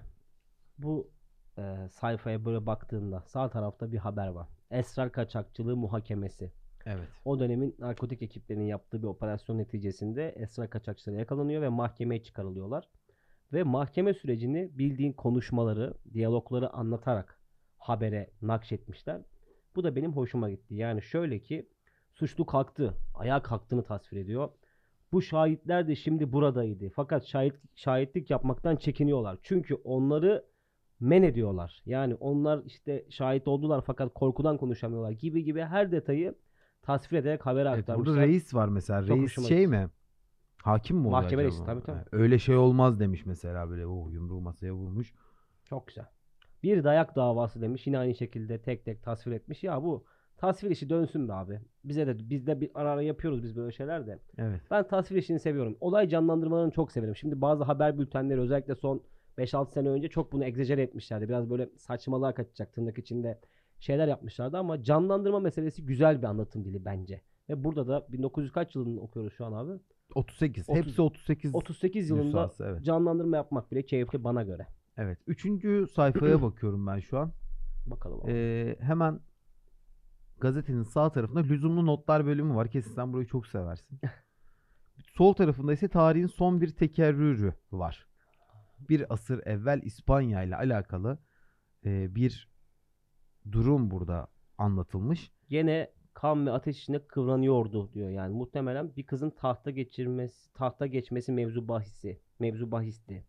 Bu 0.78 1.12
e, 1.58 1.90
sayfaya 1.92 2.46
böyle 2.46 2.66
baktığında 2.66 3.22
sağ 3.22 3.50
tarafta 3.50 3.92
bir 3.92 3.98
haber 3.98 4.28
var. 4.28 4.48
Esrar 4.72 5.12
kaçakçılığı 5.12 5.78
muhakemesi. 5.78 6.52
Evet. 6.86 7.08
O 7.26 7.40
dönemin 7.40 7.76
narkotik 7.80 8.22
ekiplerinin 8.22 8.66
yaptığı 8.66 9.02
bir 9.02 9.08
operasyon 9.08 9.58
neticesinde 9.58 10.30
esrar 10.30 10.70
kaçakçıları 10.70 11.20
yakalanıyor 11.20 11.62
ve 11.62 11.70
mahkemeye 11.70 12.24
çıkarılıyorlar. 12.24 12.90
Ve 13.54 13.64
mahkeme 13.64 14.14
sürecini 14.14 14.78
bildiğin 14.78 15.14
konuşmaları, 15.14 15.94
diyalogları 16.14 16.70
anlatarak 16.70 17.42
habere 17.78 18.32
nakşetmişler. 18.42 19.22
Bu 19.76 19.84
da 19.84 19.96
benim 19.96 20.14
hoşuma 20.14 20.50
gitti. 20.50 20.76
Yani 20.76 21.02
şöyle 21.02 21.40
ki 21.40 21.70
suçlu 22.14 22.46
kalktı, 22.46 22.94
ayağa 23.14 23.42
kalktığını 23.42 23.84
tasvir 23.84 24.18
ediyor. 24.18 24.50
Bu 25.12 25.22
şahitler 25.22 25.88
de 25.88 25.96
şimdi 25.96 26.32
buradaydı. 26.32 26.90
Fakat 26.90 27.26
şahit, 27.26 27.56
şahitlik 27.76 28.30
yapmaktan 28.30 28.76
çekiniyorlar. 28.76 29.38
Çünkü 29.44 29.76
onları 29.76 30.46
men 31.00 31.24
ediyorlar. 31.24 31.82
Yani 31.86 32.16
onlar 32.16 32.64
işte 32.66 33.06
şahit 33.10 33.48
oldular 33.48 33.84
fakat 33.86 34.14
korkudan 34.14 34.58
konuşamıyorlar 34.58 35.12
gibi 35.12 35.44
gibi 35.44 35.62
her 35.62 35.92
detayı 35.92 36.36
tasvir 36.82 37.18
ederek 37.18 37.46
habere 37.46 37.70
Evet, 37.70 37.80
aktarmışlar. 37.80 38.16
burada 38.16 38.28
reis 38.28 38.54
var 38.54 38.68
mesela. 38.68 39.06
Çok 39.06 39.18
reis 39.18 39.48
şey 39.48 39.68
mi? 39.68 39.90
Hakim 40.64 40.98
mi 40.98 41.08
oluyor 41.08 41.22
Mahkeme 41.22 41.42
acaba? 41.42 41.52
reisi, 41.52 41.66
tabii, 41.66 41.82
tabii. 41.82 42.04
Öyle 42.12 42.40
şey 42.40 42.56
olmaz 42.58 43.00
demiş 43.00 43.26
mesela 43.26 43.70
böyle. 43.70 43.86
Oh, 43.88 44.12
yumruğu 44.12 44.42
masaya 44.42 44.74
vurmuş. 44.74 45.14
Çok 45.66 45.88
güzel. 45.88 46.06
Bir 46.64 46.84
dayak 46.84 47.16
davası 47.16 47.62
demiş. 47.62 47.88
Yine 47.88 47.98
aynı 47.98 48.16
şekilde 48.16 48.62
tek 48.62 48.86
tek 48.86 49.04
tasvir 49.04 49.32
etmiş. 49.32 49.64
Ya 49.64 49.84
bu 49.84 50.06
tasvir 50.38 50.72
işi 50.72 50.90
dönsün 50.90 51.28
be 51.28 51.34
abi. 51.34 51.60
Bize 51.84 52.08
de 52.08 52.30
biz 52.30 52.48
de 52.48 52.62
bir 52.62 52.72
ara 52.76 52.92
ara 52.92 53.02
yapıyoruz 53.02 53.44
biz 53.44 53.56
böyle 53.56 53.72
şeyler 53.72 54.08
de. 54.08 54.20
Evet. 54.38 54.62
Ben 54.72 54.88
tasvir 54.88 55.18
işini 55.18 55.40
seviyorum. 55.40 55.78
Olay 55.80 56.10
canlandırmalarını 56.10 56.72
çok 56.72 56.92
severim. 56.92 57.16
Şimdi 57.16 57.42
bazı 57.42 57.64
haber 57.64 58.00
bültenleri 58.00 58.40
özellikle 58.40 58.76
son 58.76 59.04
5-6 59.38 59.72
sene 59.72 59.90
önce 59.90 60.08
çok 60.08 60.32
bunu 60.32 60.46
egzajere 60.46 60.82
etmişlerdi. 60.82 61.30
Biraz 61.30 61.50
böyle 61.50 61.70
saçmalığa 61.78 62.34
kaçacak 62.34 62.74
tırnak 62.74 62.98
içinde 62.98 63.40
şeyler 63.80 64.08
yapmışlardı 64.08 64.58
ama 64.58 64.84
canlandırma 64.84 65.40
meselesi 65.40 65.86
güzel 65.86 66.22
bir 66.22 66.28
anlatım 66.28 66.66
dili 66.66 66.86
bence. 66.86 67.22
Ve 67.50 67.64
burada 67.64 67.88
da 67.88 68.08
1900 68.10 68.52
kaç 68.52 68.76
yılını 68.76 69.02
okuyoruz 69.02 69.34
şu 69.34 69.46
an 69.46 69.54
abi? 69.54 69.80
38. 70.16 70.70
30 70.70 70.86
Hepsi 70.86 71.02
38 71.02 71.56
38 71.56 72.10
yılında 72.10 72.26
nüshası, 72.26 72.66
evet. 72.70 72.86
canlandırma 72.86 73.38
yapmak 73.38 73.72
bile 73.72 73.86
keyifli 73.86 74.24
bana 74.24 74.44
göre. 74.44 74.68
Evet. 74.98 75.20
Üçüncü 75.28 75.88
sayfaya 75.96 76.42
bakıyorum 76.42 76.88
ben 76.88 77.00
şu 77.00 77.20
an. 77.20 77.34
Bakalım 77.86 78.22
abi. 78.24 78.32
Ee, 78.32 78.76
hemen 78.80 79.20
gazetenin 80.40 80.84
sağ 80.84 81.12
tarafında 81.12 81.40
lüzumlu 81.40 81.86
notlar 81.86 82.26
bölümü 82.26 82.56
var. 82.56 82.68
Kesin 82.72 82.96
sen 82.96 83.14
burayı 83.14 83.28
çok 83.28 83.48
seversin. 83.48 84.00
Sol 85.14 85.34
tarafında 85.34 85.74
ise 85.74 85.88
tarihin 85.88 86.28
son 86.28 86.62
bir 86.62 86.76
tekerrürü 86.76 87.54
var. 87.72 88.08
Bir 88.90 89.14
asır 89.14 89.42
evvel 89.46 89.82
İspanya 89.84 90.44
ile 90.44 90.56
alakalı 90.56 91.18
e, 91.86 92.16
bir 92.16 92.52
durum 93.52 93.92
burada 93.92 94.28
anlatılmış. 94.58 95.32
Gene 95.50 95.92
kan 96.14 96.46
ve 96.46 96.52
ateş 96.52 96.82
içinde 96.82 97.08
kıvranıyordu 97.08 97.94
diyor. 97.94 98.10
Yani 98.10 98.36
muhtemelen 98.36 98.96
bir 98.96 99.06
kızın 99.06 99.30
tahta 99.30 99.72
geçirmesi, 99.72 100.54
tahta 100.54 100.88
geçmesi 100.88 101.32
mevzu 101.32 101.68
bahisi, 101.68 102.22
mevzu 102.40 102.72
bahisti. 102.72 103.26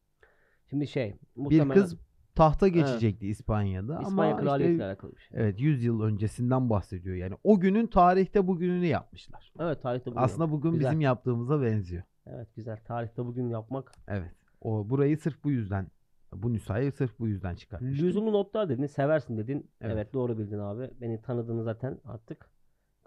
Şimdi 0.73 0.87
şey, 0.87 1.15
Bir 1.37 1.41
muhtemelen 1.43 1.75
kız 1.75 1.97
tahta 2.35 2.69
geçecekti 2.69 3.29
İspanya'da 3.29 4.01
İspanya 4.01 4.35
ama 4.35 4.43
kraliyetle 4.43 4.73
işte, 4.73 4.85
alakalı 4.85 5.13
bir 5.13 5.21
şey. 5.21 5.41
evet 5.41 5.61
100 5.61 5.85
yıl 5.85 6.03
öncesinden 6.03 6.71
bahsediyor. 6.71 7.17
Yani 7.17 7.35
o 7.45 7.61
günün 7.61 7.87
tarihte 7.87 8.47
bugününü 8.47 8.87
yapmışlar. 8.87 9.53
Evet, 9.61 9.83
tarihte 9.83 10.11
bugün. 10.11 10.21
Aslında 10.21 10.51
bugün 10.51 10.73
Güzel. 10.73 10.87
bizim 10.87 11.01
yaptığımıza 11.01 11.63
benziyor. 11.63 12.03
Evet, 12.27 12.55
güzel. 12.57 12.79
Tarihte 12.85 13.25
bugün 13.25 13.49
yapmak. 13.49 13.93
Evet. 14.09 14.33
O 14.61 14.91
burayı 14.91 15.19
sırf 15.19 15.45
bu 15.45 15.51
yüzden 15.51 15.87
bu 16.33 16.53
nüshayı 16.53 16.93
sırf 16.93 17.19
bu 17.19 17.29
yüzden 17.29 17.55
çıkartmıştım. 17.55 18.07
Lüzumlu 18.09 18.33
notlar 18.33 18.69
dedin, 18.69 18.87
seversin 18.87 19.39
dedin. 19.39 19.71
Evet. 19.81 19.95
Evet. 19.95 20.15
doğru 20.15 20.39
bildin 20.39 20.59
abi. 20.59 20.91
Beni 21.01 21.23
tanıdığını 21.23 21.63
zaten 21.65 21.99
artık. 22.05 22.51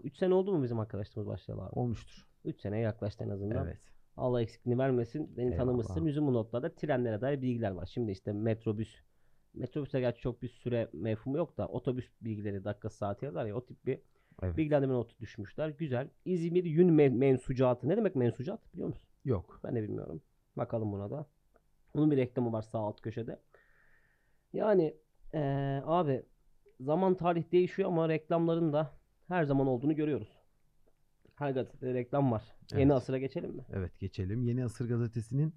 3 0.03 0.17
sene 0.17 0.33
oldu 0.33 0.53
mu 0.53 0.63
bizim 0.63 0.79
arkadaşlığımız 0.79 1.27
başlayalı 1.27 1.61
abi? 1.61 1.69
Olmuştur. 1.71 2.27
3 2.45 2.61
seneye 2.61 2.83
yaklaştı 2.83 3.23
en 3.23 3.29
azından. 3.29 3.65
Evet. 3.65 3.94
Allah 4.17 4.41
eksikliğini 4.41 4.79
vermesin. 4.79 5.37
Beni 5.37 5.45
Eyvallah. 5.45 5.57
tanımışsın. 5.57 6.05
Lüzumlu 6.05 6.33
notlarda 6.33 6.75
trenlere 6.75 7.21
dair 7.21 7.41
bilgiler 7.41 7.71
var. 7.71 7.85
Şimdi 7.93 8.11
işte 8.11 8.31
metrobüs. 8.33 8.95
Metrobüste 9.53 9.99
gerçi 9.99 10.21
çok 10.21 10.41
bir 10.41 10.47
süre 10.47 10.89
mefhumu 10.93 11.37
yok 11.37 11.57
da 11.57 11.67
otobüs 11.67 12.05
bilgileri 12.21 12.63
dakika 12.63 12.89
saati 12.89 13.25
yazar 13.25 13.45
ya 13.45 13.55
o 13.55 13.65
tip 13.65 13.85
bir 13.85 13.99
Evet. 14.43 14.57
bilgilendirme 14.57 14.93
notu 14.93 15.19
düşmüşler. 15.19 15.69
Güzel. 15.69 16.09
İzmir 16.25 16.63
Yün 16.63 16.93
men- 16.93 17.13
mensucatı. 17.17 17.89
Ne 17.89 17.97
demek 17.97 18.15
mensucat 18.15 18.73
biliyor 18.73 18.87
musun? 18.87 19.09
Yok. 19.25 19.59
Ben 19.63 19.75
de 19.75 19.83
bilmiyorum. 19.83 20.21
Bakalım 20.57 20.91
buna 20.91 21.11
da. 21.11 21.25
Bunun 21.95 22.11
bir 22.11 22.17
reklamı 22.17 22.53
var 22.53 22.61
sağ 22.61 22.79
alt 22.79 23.01
köşede. 23.01 23.39
Yani 24.53 24.95
eee, 25.33 25.81
abi 25.85 26.23
zaman 26.79 27.15
tarih 27.15 27.51
değişiyor 27.51 27.89
ama 27.89 28.09
reklamların 28.09 28.73
da 28.73 28.91
her 29.27 29.43
zaman 29.43 29.67
olduğunu 29.67 29.95
görüyoruz. 29.95 30.37
Her 31.35 31.51
gazetede 31.51 31.93
reklam 31.93 32.31
var. 32.31 32.43
Yeni 32.71 32.81
Evet. 32.81 32.91
asıra 32.91 33.17
geçelim 33.17 33.55
mi? 33.55 33.65
Evet 33.73 33.99
geçelim. 33.99 34.43
Yeni 34.43 34.65
Asır 34.65 34.89
gazetesinin 34.89 35.55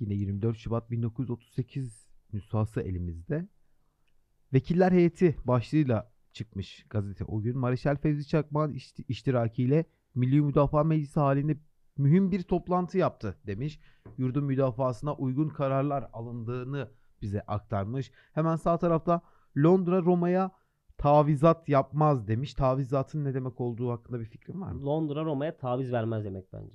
yine 0.00 0.14
24 0.14 0.56
Şubat 0.56 0.90
1938 0.90 2.08
nüshası 2.32 2.80
elimizde. 2.80 3.48
Vekiller 4.52 4.92
heyeti 4.92 5.36
başlığıyla 5.44 6.12
çıkmış 6.32 6.86
gazete 6.90 7.24
o 7.24 7.40
gün. 7.40 7.58
Marişal 7.58 7.96
Fevzi 7.96 8.26
Çakmak'ın 8.28 8.74
işti- 8.74 9.04
iştirakiyle 9.08 9.84
Milli 10.14 10.40
Müdafaa 10.40 10.84
Meclisi 10.84 11.20
halinde 11.20 11.56
mühim 11.96 12.30
bir 12.32 12.42
toplantı 12.42 12.98
yaptı 12.98 13.38
demiş. 13.46 13.80
Yurdun 14.18 14.44
müdafasına 14.44 15.14
uygun 15.14 15.48
kararlar 15.48 16.08
alındığını 16.12 16.90
bize 17.22 17.40
aktarmış. 17.40 18.10
Hemen 18.32 18.56
sağ 18.56 18.78
tarafta 18.78 19.22
Londra 19.56 20.02
Roma'ya 20.02 20.50
tavizat 21.00 21.68
yapmaz 21.68 22.28
demiş. 22.28 22.54
Tavizatın 22.54 23.24
ne 23.24 23.34
demek 23.34 23.60
olduğu 23.60 23.90
hakkında 23.90 24.20
bir 24.20 24.24
fikrin 24.24 24.60
var 24.60 24.72
mı? 24.72 24.86
Londra 24.86 25.24
Roma'ya 25.24 25.56
taviz 25.56 25.92
vermez 25.92 26.24
demek 26.24 26.52
bence. 26.52 26.74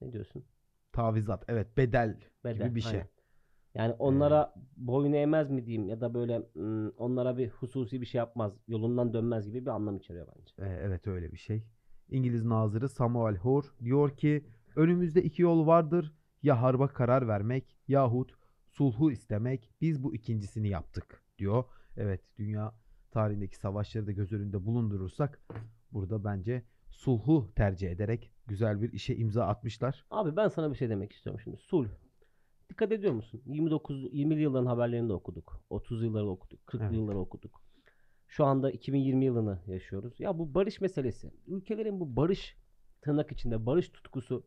Ne 0.00 0.12
diyorsun? 0.12 0.44
Tavizat 0.92 1.44
evet 1.48 1.76
bedel, 1.76 2.20
Bedel, 2.44 2.66
gibi 2.68 2.74
bir 2.74 2.80
şey. 2.80 2.92
aynen. 2.92 3.08
Yani 3.74 3.92
onlara 3.92 4.54
boyun 4.76 5.12
eğmez 5.12 5.50
mi 5.50 5.66
diyeyim 5.66 5.88
ya 5.88 6.00
da 6.00 6.14
böyle 6.14 6.42
onlara 6.96 7.38
bir 7.38 7.48
hususi 7.48 8.00
bir 8.00 8.06
şey 8.06 8.18
yapmaz, 8.18 8.52
yolundan 8.68 9.12
dönmez 9.12 9.46
gibi 9.46 9.66
bir 9.66 9.70
anlam 9.70 9.96
içeriyor 9.96 10.26
bence. 10.36 10.54
Ee, 10.58 10.78
evet 10.82 11.06
öyle 11.06 11.32
bir 11.32 11.36
şey. 11.36 11.64
İngiliz 12.08 12.44
nazırı 12.44 12.88
Samuel 12.88 13.36
Hoare 13.36 13.66
diyor 13.84 14.16
ki 14.16 14.46
önümüzde 14.76 15.22
iki 15.22 15.42
yol 15.42 15.66
vardır. 15.66 16.12
Ya 16.42 16.62
harba 16.62 16.88
karar 16.88 17.28
vermek 17.28 17.76
yahut 17.88 18.32
sulhu 18.66 19.10
istemek. 19.10 19.70
Biz 19.80 20.02
bu 20.02 20.14
ikincisini 20.14 20.68
yaptık 20.68 21.22
diyor. 21.38 21.64
Evet 21.96 22.20
dünya 22.38 22.74
tarihindeki 23.14 23.56
savaşları 23.56 24.06
da 24.06 24.12
göz 24.12 24.32
önünde 24.32 24.66
bulundurursak 24.66 25.40
burada 25.92 26.24
bence 26.24 26.62
sulhu 26.90 27.50
tercih 27.56 27.90
ederek 27.90 28.32
güzel 28.46 28.82
bir 28.82 28.92
işe 28.92 29.14
imza 29.16 29.46
atmışlar. 29.46 30.04
Abi 30.10 30.36
ben 30.36 30.48
sana 30.48 30.70
bir 30.70 30.76
şey 30.76 30.88
demek 30.90 31.12
istiyorum 31.12 31.40
şimdi. 31.44 31.56
Sulh. 31.56 31.88
Dikkat 32.70 32.92
ediyor 32.92 33.12
musun? 33.12 33.42
29 33.46 34.04
20'li 34.04 34.42
yılların 34.42 34.66
haberlerini 34.66 35.08
de 35.08 35.12
okuduk. 35.12 35.60
30 35.70 36.02
yılları 36.02 36.26
okuduk. 36.28 36.60
40'lı 36.66 36.84
Evet. 36.84 36.94
yılları 36.94 37.18
okuduk. 37.18 37.60
Şu 38.28 38.44
anda 38.44 38.70
2020 38.70 39.24
yılını 39.24 39.58
yaşıyoruz. 39.66 40.20
Ya 40.20 40.38
bu 40.38 40.54
barış 40.54 40.80
meselesi. 40.80 41.30
Ülkelerin 41.46 42.00
bu 42.00 42.16
barış 42.16 42.56
tırnak 43.02 43.32
içinde 43.32 43.66
barış 43.66 43.88
tutkusu 43.88 44.46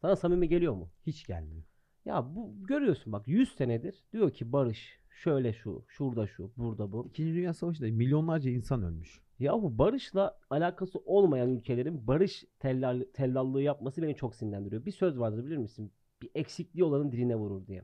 sana 0.00 0.16
samimi 0.16 0.48
geliyor 0.48 0.74
mu? 0.74 0.90
Hiç 1.06 1.26
gelmiyor. 1.26 1.64
Ya 2.04 2.34
bu 2.34 2.54
görüyorsun 2.66 3.12
bak 3.12 3.28
100 3.28 3.54
senedir 3.54 4.04
diyor 4.12 4.30
ki 4.30 4.52
barış 4.52 4.98
şöyle 5.22 5.52
şu, 5.52 5.84
şurada 5.88 6.26
şu, 6.26 6.50
burada 6.56 6.92
bu. 6.92 7.06
İkinci 7.08 7.34
Dünya 7.34 7.54
Savaşı'nda 7.54 7.86
milyonlarca 7.86 8.50
insan 8.50 8.82
ölmüş. 8.82 9.20
Ya 9.38 9.52
bu 9.52 9.78
barışla 9.78 10.38
alakası 10.50 10.98
olmayan 11.04 11.50
ülkelerin 11.50 12.06
barış 12.06 12.44
tellal, 12.58 13.04
tellallığı 13.14 13.62
yapması 13.62 14.02
beni 14.02 14.16
çok 14.16 14.34
sinirlendiriyor. 14.34 14.86
Bir 14.86 14.90
söz 14.90 15.18
vardır 15.18 15.46
bilir 15.46 15.56
misin? 15.56 15.92
Bir 16.22 16.30
eksikliği 16.34 16.84
olanın 16.84 17.12
diline 17.12 17.36
vurur 17.36 17.66
diye. 17.66 17.82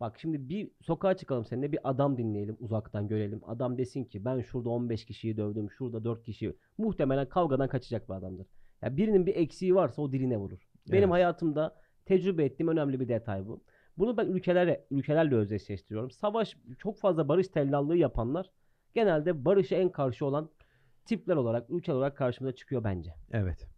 Bak 0.00 0.18
şimdi 0.18 0.48
bir 0.48 0.70
sokağa 0.80 1.16
çıkalım 1.16 1.44
seninle 1.44 1.72
bir 1.72 1.78
adam 1.84 2.16
dinleyelim 2.18 2.56
uzaktan 2.60 3.08
görelim. 3.08 3.40
Adam 3.46 3.78
desin 3.78 4.04
ki 4.04 4.24
ben 4.24 4.40
şurada 4.40 4.68
15 4.68 5.04
kişiyi 5.04 5.36
dövdüm, 5.36 5.70
şurada 5.70 6.04
4 6.04 6.22
kişiyi. 6.22 6.56
Muhtemelen 6.78 7.28
kavgadan 7.28 7.68
kaçacak 7.68 8.08
bir 8.08 8.14
adamdır. 8.14 8.46
Ya 8.82 8.96
birinin 8.96 9.26
bir 9.26 9.36
eksiği 9.36 9.74
varsa 9.74 10.02
o 10.02 10.12
diline 10.12 10.36
vurur. 10.36 10.58
Benim 10.88 11.02
Evet. 11.02 11.12
hayatımda 11.12 11.76
tecrübe 12.04 12.44
ettiğim 12.44 12.68
önemli 12.68 13.00
bir 13.00 13.08
detay 13.08 13.46
bu. 13.46 13.64
Bunu 14.00 14.16
ben 14.16 14.26
ülkelere 14.26 14.86
ülkelerle 14.90 15.34
özdeşleştiriyorum. 15.34 16.10
Savaş 16.10 16.56
çok 16.78 16.98
fazla 16.98 17.28
barış 17.28 17.48
tellallığı 17.48 17.96
yapanlar 17.96 18.50
genelde 18.94 19.44
barışa 19.44 19.76
en 19.76 19.92
karşı 19.92 20.26
olan 20.26 20.50
tipler 21.04 21.36
olarak, 21.36 21.70
ülke 21.70 21.92
olarak 21.92 22.16
karşımıza 22.16 22.54
çıkıyor 22.54 22.84
bence. 22.84 23.14
Evet. 23.30 23.68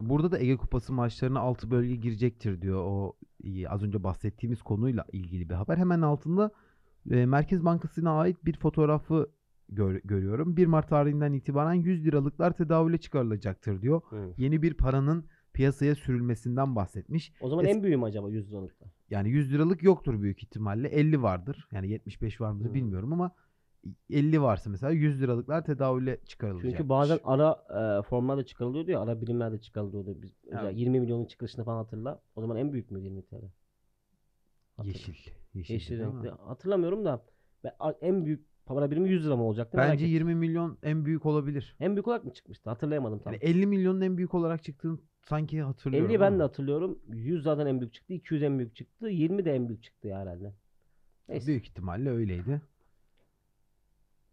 Burada 0.00 0.32
da 0.32 0.38
Ege 0.38 0.56
Kupası 0.56 0.92
maçlarına 0.92 1.40
6 1.40 1.70
bölge 1.70 1.96
girecektir 1.96 2.62
diyor. 2.62 2.84
O 2.84 3.16
e, 3.44 3.68
az 3.68 3.82
önce 3.82 4.04
bahsettiğimiz 4.04 4.62
konuyla 4.62 5.04
ilgili 5.12 5.48
bir 5.48 5.54
haber. 5.54 5.76
Hemen 5.76 6.00
altında 6.00 6.50
e, 7.10 7.26
Merkez 7.26 7.64
Bankası'na 7.64 8.10
ait 8.18 8.44
bir 8.44 8.56
fotoğrafı 8.58 9.30
gör- 9.68 10.00
görüyorum. 10.04 10.56
1 10.56 10.66
Mart 10.66 10.88
tarihinden 10.88 11.32
itibaren 11.32 11.74
100 11.74 12.04
liralıklar 12.04 12.52
tedavüle 12.52 12.98
çıkarılacaktır 12.98 13.82
diyor. 13.82 14.02
Yeni 14.36 14.62
bir 14.62 14.74
paranın 14.74 15.24
piyasaya 15.54 15.94
sürülmesinden 15.94 16.76
bahsetmiş. 16.76 17.32
O 17.40 17.48
zaman 17.48 17.64
Es- 17.64 17.68
en 17.68 17.82
büyüğü 17.82 17.96
mü 17.96 18.04
acaba 18.04 18.30
100 18.30 18.50
liralıkta? 18.50 18.86
Yani 19.10 19.30
100 19.30 19.52
liralık 19.52 19.82
yoktur 19.82 20.22
büyük 20.22 20.42
ihtimalle. 20.42 20.88
50 20.88 21.22
vardır. 21.22 21.68
Yani 21.72 21.90
75 21.90 22.40
var 22.40 22.50
mıdır 22.52 22.66
Hmm. 22.68 22.74
bilmiyorum 22.74 23.12
ama 23.12 23.34
50 24.10 24.42
varsa 24.42 24.70
mesela 24.70 24.92
100 24.92 25.22
liralıklar 25.22 25.64
tedavüle 25.64 26.20
çıkarılacak. 26.26 26.70
Çünkü 26.70 26.88
bazen 26.88 27.18
ara 27.24 27.64
e, 27.98 28.02
formlar 28.02 28.38
da 28.38 28.44
çıkarılıyordu 28.44 28.90
ya, 28.90 29.00
ara 29.00 29.20
birimler 29.20 29.52
de 29.52 29.60
çıkarılıyordu. 29.60 30.22
Biz, 30.22 30.30
Evet. 30.50 30.78
20 30.78 31.00
milyonun 31.00 31.24
çıkışını 31.24 31.64
falan 31.64 31.76
hatırla. 31.76 32.22
O 32.36 32.40
zaman 32.40 32.56
en 32.56 32.72
büyük 32.72 32.90
mü 32.90 33.00
20 33.02 33.22
TL? 33.22 33.34
Hatırla. 34.76 34.88
yeşil. 34.92 35.14
Yeşil, 35.54 35.74
Yeşil 35.74 35.98
renkli. 35.98 36.28
Hatırlamıyorum 36.30 37.04
da 37.04 37.24
ben- 37.64 37.72
en 38.00 38.24
büyük 38.24 38.46
para 38.66 38.90
birimi 38.90 39.10
100 39.10 39.26
lira 39.26 39.36
mı? 39.36 39.54
Merak 39.54 39.74
Bence 39.74 40.04
ettim. 40.04 40.14
20 40.14 40.34
milyon 40.34 40.78
en 40.82 41.04
büyük 41.04 41.26
olabilir. 41.26 41.76
En 41.80 41.96
büyük 41.96 42.08
olarak 42.08 42.24
mı 42.24 42.32
çıkmıştı? 42.32 42.70
Hatırlayamadım 42.70 43.18
tam. 43.18 43.32
Yani 43.32 43.44
50 43.44 43.66
milyonun 43.66 44.00
en 44.00 44.16
büyük 44.16 44.34
olarak 44.34 44.64
çıktığını 44.64 44.98
sanki 45.28 45.62
hatırlıyorum. 45.62 46.10
50'yi 46.10 46.20
ben 46.20 46.38
de 46.38 46.42
hatırlıyorum. 46.42 46.98
100 47.08 47.42
zaten 47.42 47.66
en 47.66 47.80
büyük 47.80 47.94
çıktı. 47.94 48.12
200 48.12 48.42
en 48.42 48.58
büyük 48.58 48.76
çıktı. 48.76 49.08
20 49.08 49.44
de 49.44 49.54
en 49.54 49.68
büyük 49.68 49.82
çıktı 49.82 50.08
ya 50.08 50.18
herhalde. 50.18 50.54
Neyse. 51.28 51.46
Büyük 51.46 51.66
ihtimalle 51.66 52.10
öyleydi. 52.10 52.60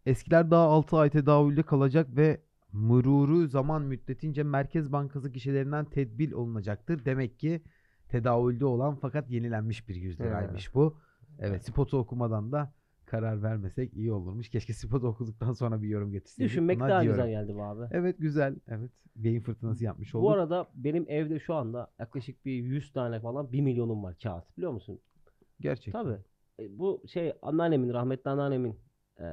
Eskiler 0.06 0.50
daha 0.50 0.64
6 0.64 0.96
ay 0.96 1.10
tedavülde 1.10 1.62
kalacak 1.62 2.16
ve 2.16 2.40
mıruru 2.72 3.48
zaman 3.48 3.82
müddetince 3.82 4.42
Merkez 4.42 4.92
Bankası 4.92 5.28
gişelerinden 5.28 5.84
tedbir 5.84 6.32
olunacaktır. 6.32 7.04
Demek 7.04 7.38
ki 7.38 7.62
tedavülde 8.08 8.64
olan 8.64 8.94
fakat 8.94 9.30
yenilenmiş 9.30 9.88
bir 9.88 9.94
100 9.94 10.20
liraymış 10.20 10.74
bu. 10.74 10.98
Evet 11.38 11.64
spotu 11.64 11.98
okumadan 11.98 12.52
da 12.52 12.74
karar 13.12 13.42
vermesek 13.42 13.94
iyi 13.94 14.12
olurmuş. 14.12 14.48
Keşke 14.48 14.72
spotu 14.72 15.06
okuduktan 15.06 15.52
sonra 15.52 15.82
bir 15.82 15.88
yorum 15.88 16.12
getirseydik. 16.12 16.50
Düşünmek 16.50 16.80
Buna 16.80 16.88
daha 16.88 17.02
diyorum. 17.02 17.24
güzel 17.24 17.30
geldi 17.30 17.54
bu 17.54 17.62
abi. 17.62 17.82
Evet 17.90 18.16
güzel. 18.18 18.56
Evet. 18.68 18.90
Beyin 19.16 19.40
fırtınası 19.40 19.84
yapmış 19.84 20.14
olduk. 20.14 20.24
Bu 20.24 20.30
arada 20.30 20.68
benim 20.74 21.04
evde 21.08 21.38
şu 21.38 21.54
anda 21.54 21.90
yaklaşık 21.98 22.44
bir 22.44 22.52
100 22.52 22.92
tane 22.92 23.20
falan 23.20 23.52
1 23.52 23.60
milyonum 23.60 24.02
var 24.04 24.16
kağıt 24.22 24.56
biliyor 24.56 24.72
musun? 24.72 25.00
Gerçekten. 25.60 26.02
Tabii. 26.04 26.18
E, 26.60 26.78
bu 26.78 27.02
şey 27.06 27.32
anneannemin, 27.42 27.92
rahmetli 27.92 28.30
anneannemin 28.30 28.76
e, 29.20 29.26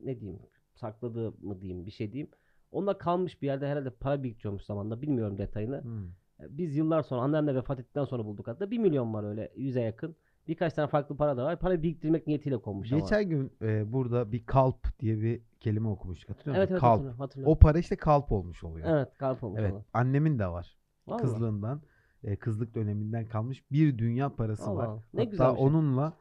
ne 0.00 0.20
diyeyim 0.20 0.40
sakladığı 0.74 1.32
mı 1.42 1.60
diyeyim 1.60 1.86
bir 1.86 1.90
şey 1.90 2.12
diyeyim. 2.12 2.30
Onda 2.72 2.98
kalmış 2.98 3.42
bir 3.42 3.46
yerde 3.46 3.66
herhalde 3.66 3.90
para 3.90 4.22
biriktiriyormuş 4.22 4.62
zamanında 4.64 5.02
bilmiyorum 5.02 5.38
detayını. 5.38 5.82
Hmm. 5.82 6.04
E, 6.40 6.58
Biz 6.58 6.76
yıllar 6.76 7.02
sonra 7.02 7.20
anneanne 7.20 7.54
vefat 7.54 7.80
ettikten 7.80 8.04
sonra 8.04 8.24
bulduk 8.24 8.48
hatta 8.48 8.70
1 8.70 8.78
milyon 8.78 9.14
var 9.14 9.24
öyle 9.24 9.52
100'e 9.56 9.82
yakın. 9.82 10.16
Birkaç 10.48 10.72
tane 10.72 10.88
farklı 10.88 11.16
para 11.16 11.36
da 11.36 11.44
var. 11.44 11.58
Para 11.58 11.82
biriktirmek 11.82 12.26
niyetiyle 12.26 12.58
konmuş 12.58 12.92
ama. 12.92 13.00
Geçen 13.00 13.28
gün 13.28 13.52
e, 13.62 13.92
burada 13.92 14.32
bir 14.32 14.46
kalp 14.46 15.00
diye 15.00 15.20
bir 15.20 15.42
kelime 15.60 15.88
okumuştuk. 15.88 16.30
Hatırlıyor 16.30 16.56
Evet 16.56 16.70
musun? 16.70 16.74
evet 16.74 16.80
kalp. 16.80 16.90
hatırlıyorum. 16.92 17.20
hatırlıyorum. 17.20 17.52
O 17.52 17.58
para 17.58 17.78
işte 17.78 17.96
kalp 17.96 18.32
olmuş 18.32 18.64
oluyor. 18.64 18.86
Evet 18.90 19.18
kalp 19.18 19.44
olmuş 19.44 19.60
Evet. 19.60 19.72
ama. 19.72 19.84
Annemin 19.92 20.38
de 20.38 20.46
var. 20.46 20.76
Vallahi. 21.06 21.20
Kızlığından. 21.22 21.82
e, 22.24 22.36
kızlık 22.36 22.74
döneminden 22.74 23.26
kalmış 23.26 23.70
bir 23.70 23.98
dünya 23.98 24.34
parası 24.34 24.70
Allah 24.70 24.76
var. 24.78 24.86
Allah, 24.86 25.02
ne 25.14 25.20
Hatta 25.20 25.30
güzel 25.30 25.54
şey. 25.56 25.64
onunla 25.66 26.12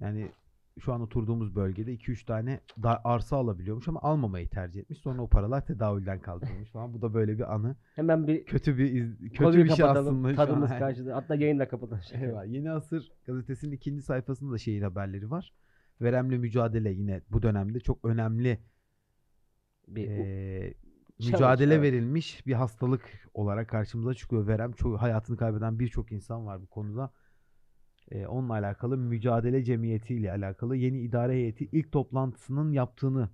yani 0.00 0.28
şu 0.80 0.92
an 0.92 1.00
oturduğumuz 1.00 1.54
bölgede 1.56 1.94
2-3 1.94 2.24
tane 2.26 2.60
da 2.82 3.00
arsa 3.04 3.36
alabiliyormuş 3.36 3.88
ama 3.88 4.00
almamayı 4.02 4.48
tercih 4.48 4.80
etmiş. 4.80 4.98
Sonra 4.98 5.22
o 5.22 5.28
paralar 5.28 5.66
tedavülden 5.66 6.20
kaldırılmış 6.20 6.70
falan. 6.70 6.94
Bu 6.94 7.02
da 7.02 7.14
böyle 7.14 7.38
bir 7.38 7.54
anı. 7.54 7.76
Hemen 7.94 8.26
bir 8.26 8.44
Kötü 8.44 8.78
bir 8.78 8.92
iz- 8.92 9.18
kötü 9.32 9.64
bir 9.64 9.70
şey 9.70 9.84
aslında. 9.84 10.34
Tadımız 10.34 10.70
kaçtı. 10.70 11.12
Hatta 11.12 11.34
yayını 11.34 11.58
da 11.58 11.68
kapatalım. 11.68 12.02
Eyvah. 12.12 12.46
Yeni 12.46 12.70
Asır 12.70 13.12
gazetesinin 13.26 13.72
ikinci 13.72 14.02
sayfasında 14.02 14.52
da 14.52 14.58
şehir 14.58 14.82
haberleri 14.82 15.30
var. 15.30 15.52
Veremle 16.00 16.38
mücadele 16.38 16.90
yine 16.90 17.20
bu 17.30 17.42
dönemde 17.42 17.80
çok 17.80 18.04
önemli 18.04 18.58
Bir, 19.88 20.06
challenge, 20.06 20.74
mücadele 21.32 21.74
evet. 21.74 21.82
verilmiş 21.82 22.46
bir 22.46 22.52
hastalık 22.52 23.02
olarak 23.34 23.68
karşımıza 23.68 24.14
çıkıyor. 24.14 24.46
Verem 24.46 24.72
çok 24.72 25.00
hayatını 25.00 25.36
kaybeden 25.36 25.78
birçok 25.78 26.12
insan 26.12 26.46
var 26.46 26.62
bu 26.62 26.66
konuda. 26.66 27.10
Eee, 28.10 28.26
onunla 28.26 28.52
alakalı 28.52 28.96
mücadele 28.96 29.64
cemiyeti 29.64 30.14
ile 30.14 30.32
alakalı 30.32 30.76
yeni 30.76 31.00
idare 31.00 31.32
heyeti 31.32 31.68
ilk 31.72 31.92
toplantısının 31.92 32.72
yaptığını 32.72 33.28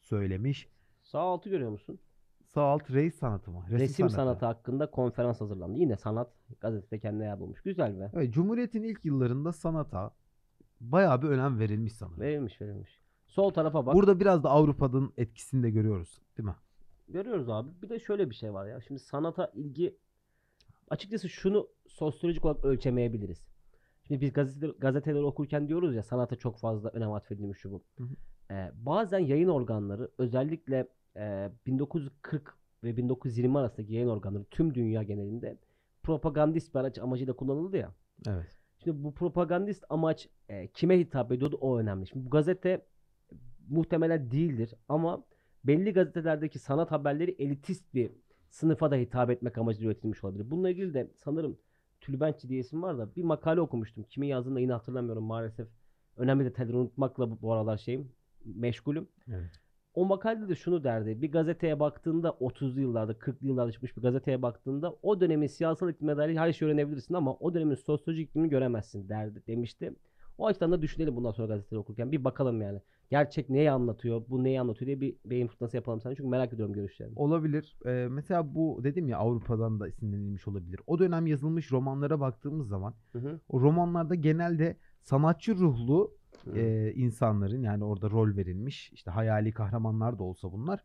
söylemiş. 0.00 0.68
sağ 1.02 1.20
altı 1.20 1.48
görüyor 1.48 1.70
musun? 1.70 1.98
Sağ 2.46 2.62
alt 2.62 2.90
reis 2.90 3.14
sanatı 3.14 3.50
mı? 3.50 3.64
Resim, 3.70 4.10
sanatı. 4.10 4.46
hakkında 4.46 4.90
konferans 4.90 5.40
hazırlandı. 5.40 5.78
Yine 5.78 5.96
sanat 5.96 6.30
gazetede 6.60 6.98
kendine 7.00 7.24
yer 7.24 7.40
bulmuş. 7.40 7.62
Güzel 7.62 8.00
be. 8.00 8.10
Evet, 8.14 8.34
Cumhuriyet'in 8.34 8.82
ilk 8.82 9.04
yıllarında 9.04 9.52
sanata 9.52 10.14
bayağı 10.80 11.22
bir 11.22 11.28
önem 11.28 11.58
verilmiş 11.58 11.92
sanırım. 11.92 12.20
Verilmiş 12.20 12.60
verilmiş. 12.60 13.00
Sol 13.26 13.50
tarafa 13.50 13.86
bak. 13.86 13.94
Burada 13.94 14.20
biraz 14.20 14.44
da 14.44 14.50
Avrupa'nın 14.50 15.12
etkisini 15.16 15.62
de 15.62 15.70
görüyoruz, 15.70 16.20
değil 16.38 16.48
mi? 16.48 16.54
Görüyoruz 17.08 17.48
abi. 17.48 17.70
Bir 17.82 17.88
de 17.88 17.98
şöyle 17.98 18.30
bir 18.30 18.34
şey 18.34 18.52
var 18.54 18.66
ya. 18.66 18.80
Şimdi 18.80 19.00
sanata 19.00 19.50
ilgi 19.54 19.96
açıkçası 20.90 21.28
şunu 21.28 21.68
sosyolojik 21.88 22.44
olarak 22.44 22.64
ölçemeyebiliriz. 22.64 23.49
Şimdi 24.10 24.20
biz 24.20 24.32
gazeteler, 24.32 24.74
gazeteleri 24.78 25.22
okurken 25.22 25.68
diyoruz 25.68 25.94
ya 25.94 26.02
sanata 26.02 26.36
çok 26.36 26.58
fazla 26.58 26.88
önem 26.88 27.12
atfedilmiş 27.12 27.58
şu 27.58 27.72
bu. 27.72 27.82
Hı 27.98 28.04
hı. 28.04 28.08
Ee, 28.50 28.70
bazen 28.74 29.18
yayın 29.18 29.48
organları 29.48 30.10
özellikle 30.18 30.88
e, 31.16 31.50
1940 31.66 32.58
ve 32.84 32.96
1920 32.96 33.58
arasındaki 33.58 33.94
yayın 33.94 34.08
organları 34.08 34.44
tüm 34.44 34.74
dünya 34.74 35.02
genelinde 35.02 35.58
propagandist 36.02 36.74
bir 36.74 36.80
araç 36.80 36.98
amacıyla 36.98 37.32
kullanıldı 37.32 37.76
ya. 37.76 37.94
Evet. 38.28 38.58
Şimdi 38.84 39.04
bu 39.04 39.14
propagandist 39.14 39.84
amaç 39.88 40.28
e, 40.48 40.68
kime 40.68 40.98
hitap 40.98 41.32
ediyordu 41.32 41.58
o 41.60 41.78
önemli. 41.78 42.06
Şimdi 42.06 42.26
bu 42.26 42.30
gazete 42.30 42.86
muhtemelen 43.68 44.30
değildir 44.30 44.74
ama 44.88 45.24
belli 45.64 45.92
gazetelerdeki 45.92 46.58
sanat 46.58 46.90
haberleri 46.90 47.30
elitist 47.38 47.94
bir 47.94 48.10
sınıfa 48.48 48.90
da 48.90 48.96
hitap 48.96 49.30
etmek 49.30 49.58
amacıyla 49.58 49.92
üretilmiş 49.92 50.24
olabilir. 50.24 50.50
Bununla 50.50 50.70
ilgili 50.70 50.94
de 50.94 51.10
sanırım 51.16 51.58
Tülbentçi 52.00 52.48
diye 52.48 52.60
isim 52.60 52.82
var 52.82 52.98
da 52.98 53.16
bir 53.16 53.24
makale 53.24 53.60
okumuştum. 53.60 54.04
Kimin 54.10 54.28
yazdığını 54.28 54.54
da 54.54 54.60
yine 54.60 54.72
hatırlamıyorum 54.72 55.24
maalesef. 55.24 55.68
Önemli 56.16 56.44
detayları 56.44 56.78
unutmakla 56.78 57.30
bu, 57.30 57.42
bu 57.42 57.52
aralar 57.52 57.76
şeyim 57.76 58.12
meşgulüm. 58.44 59.08
Evet. 59.28 59.50
O 59.94 60.04
makalede 60.04 60.48
de 60.48 60.54
şunu 60.54 60.84
derdi. 60.84 61.22
Bir 61.22 61.32
gazeteye 61.32 61.80
baktığında 61.80 62.28
30'lu 62.28 62.80
yıllarda 62.80 63.12
40'lı 63.12 63.46
yıllarda 63.46 63.72
çıkmış 63.72 63.96
bir 63.96 64.02
gazeteye 64.02 64.42
baktığında 64.42 64.96
o 65.02 65.20
dönemin 65.20 65.46
siyasal 65.46 65.90
iklimine 65.90 66.16
dair 66.16 66.36
her 66.36 66.52
şeyi 66.52 66.68
öğrenebilirsin 66.68 67.14
ama 67.14 67.34
o 67.34 67.54
dönemin 67.54 67.74
sosyolojik 67.74 68.30
iklimini 68.30 68.50
göremezsin 68.50 69.08
derdi 69.08 69.42
demişti. 69.46 69.94
O 70.40 70.46
açıdan 70.46 70.72
da 70.72 70.82
düşünelim 70.82 71.16
bundan 71.16 71.30
sonra 71.30 71.48
gazeteleri 71.48 71.80
okurken. 71.80 72.12
Bir 72.12 72.24
bakalım 72.24 72.60
yani. 72.62 72.80
Gerçek 73.10 73.50
neyi 73.50 73.70
anlatıyor, 73.70 74.22
bu 74.28 74.44
neyi 74.44 74.60
anlatıyor 74.60 74.86
diye 74.86 75.00
bir 75.00 75.16
beyin 75.24 75.46
fırtınası 75.46 75.76
yapalım 75.76 76.00
sana. 76.00 76.14
Çünkü 76.14 76.28
merak 76.28 76.52
ediyorum 76.52 76.74
görüşlerini. 76.74 77.12
Olabilir. 77.16 77.76
Ee, 77.86 78.06
mesela 78.10 78.54
bu 78.54 78.80
dedim 78.84 79.08
ya 79.08 79.18
Avrupa'dan 79.18 79.80
da 79.80 79.88
esinlenilmiş 79.88 80.48
olabilir. 80.48 80.80
O 80.86 80.98
dönem 80.98 81.26
yazılmış 81.26 81.72
romanlara 81.72 82.20
baktığımız 82.20 82.68
zaman 82.68 82.94
Hı 83.12 83.18
hı. 83.18 83.40
o 83.48 83.60
romanlarda 83.60 84.14
genelde 84.14 84.76
sanatçı 85.02 85.54
ruhlu 85.56 86.14
Hı. 86.44 86.58
e, 86.58 86.92
insanların 86.94 87.62
yani 87.62 87.84
orada 87.84 88.10
rol 88.10 88.36
verilmiş 88.36 88.92
işte 88.92 89.10
hayali 89.10 89.52
kahramanlar 89.52 90.18
da 90.18 90.22
olsa 90.22 90.52
bunlar 90.52 90.84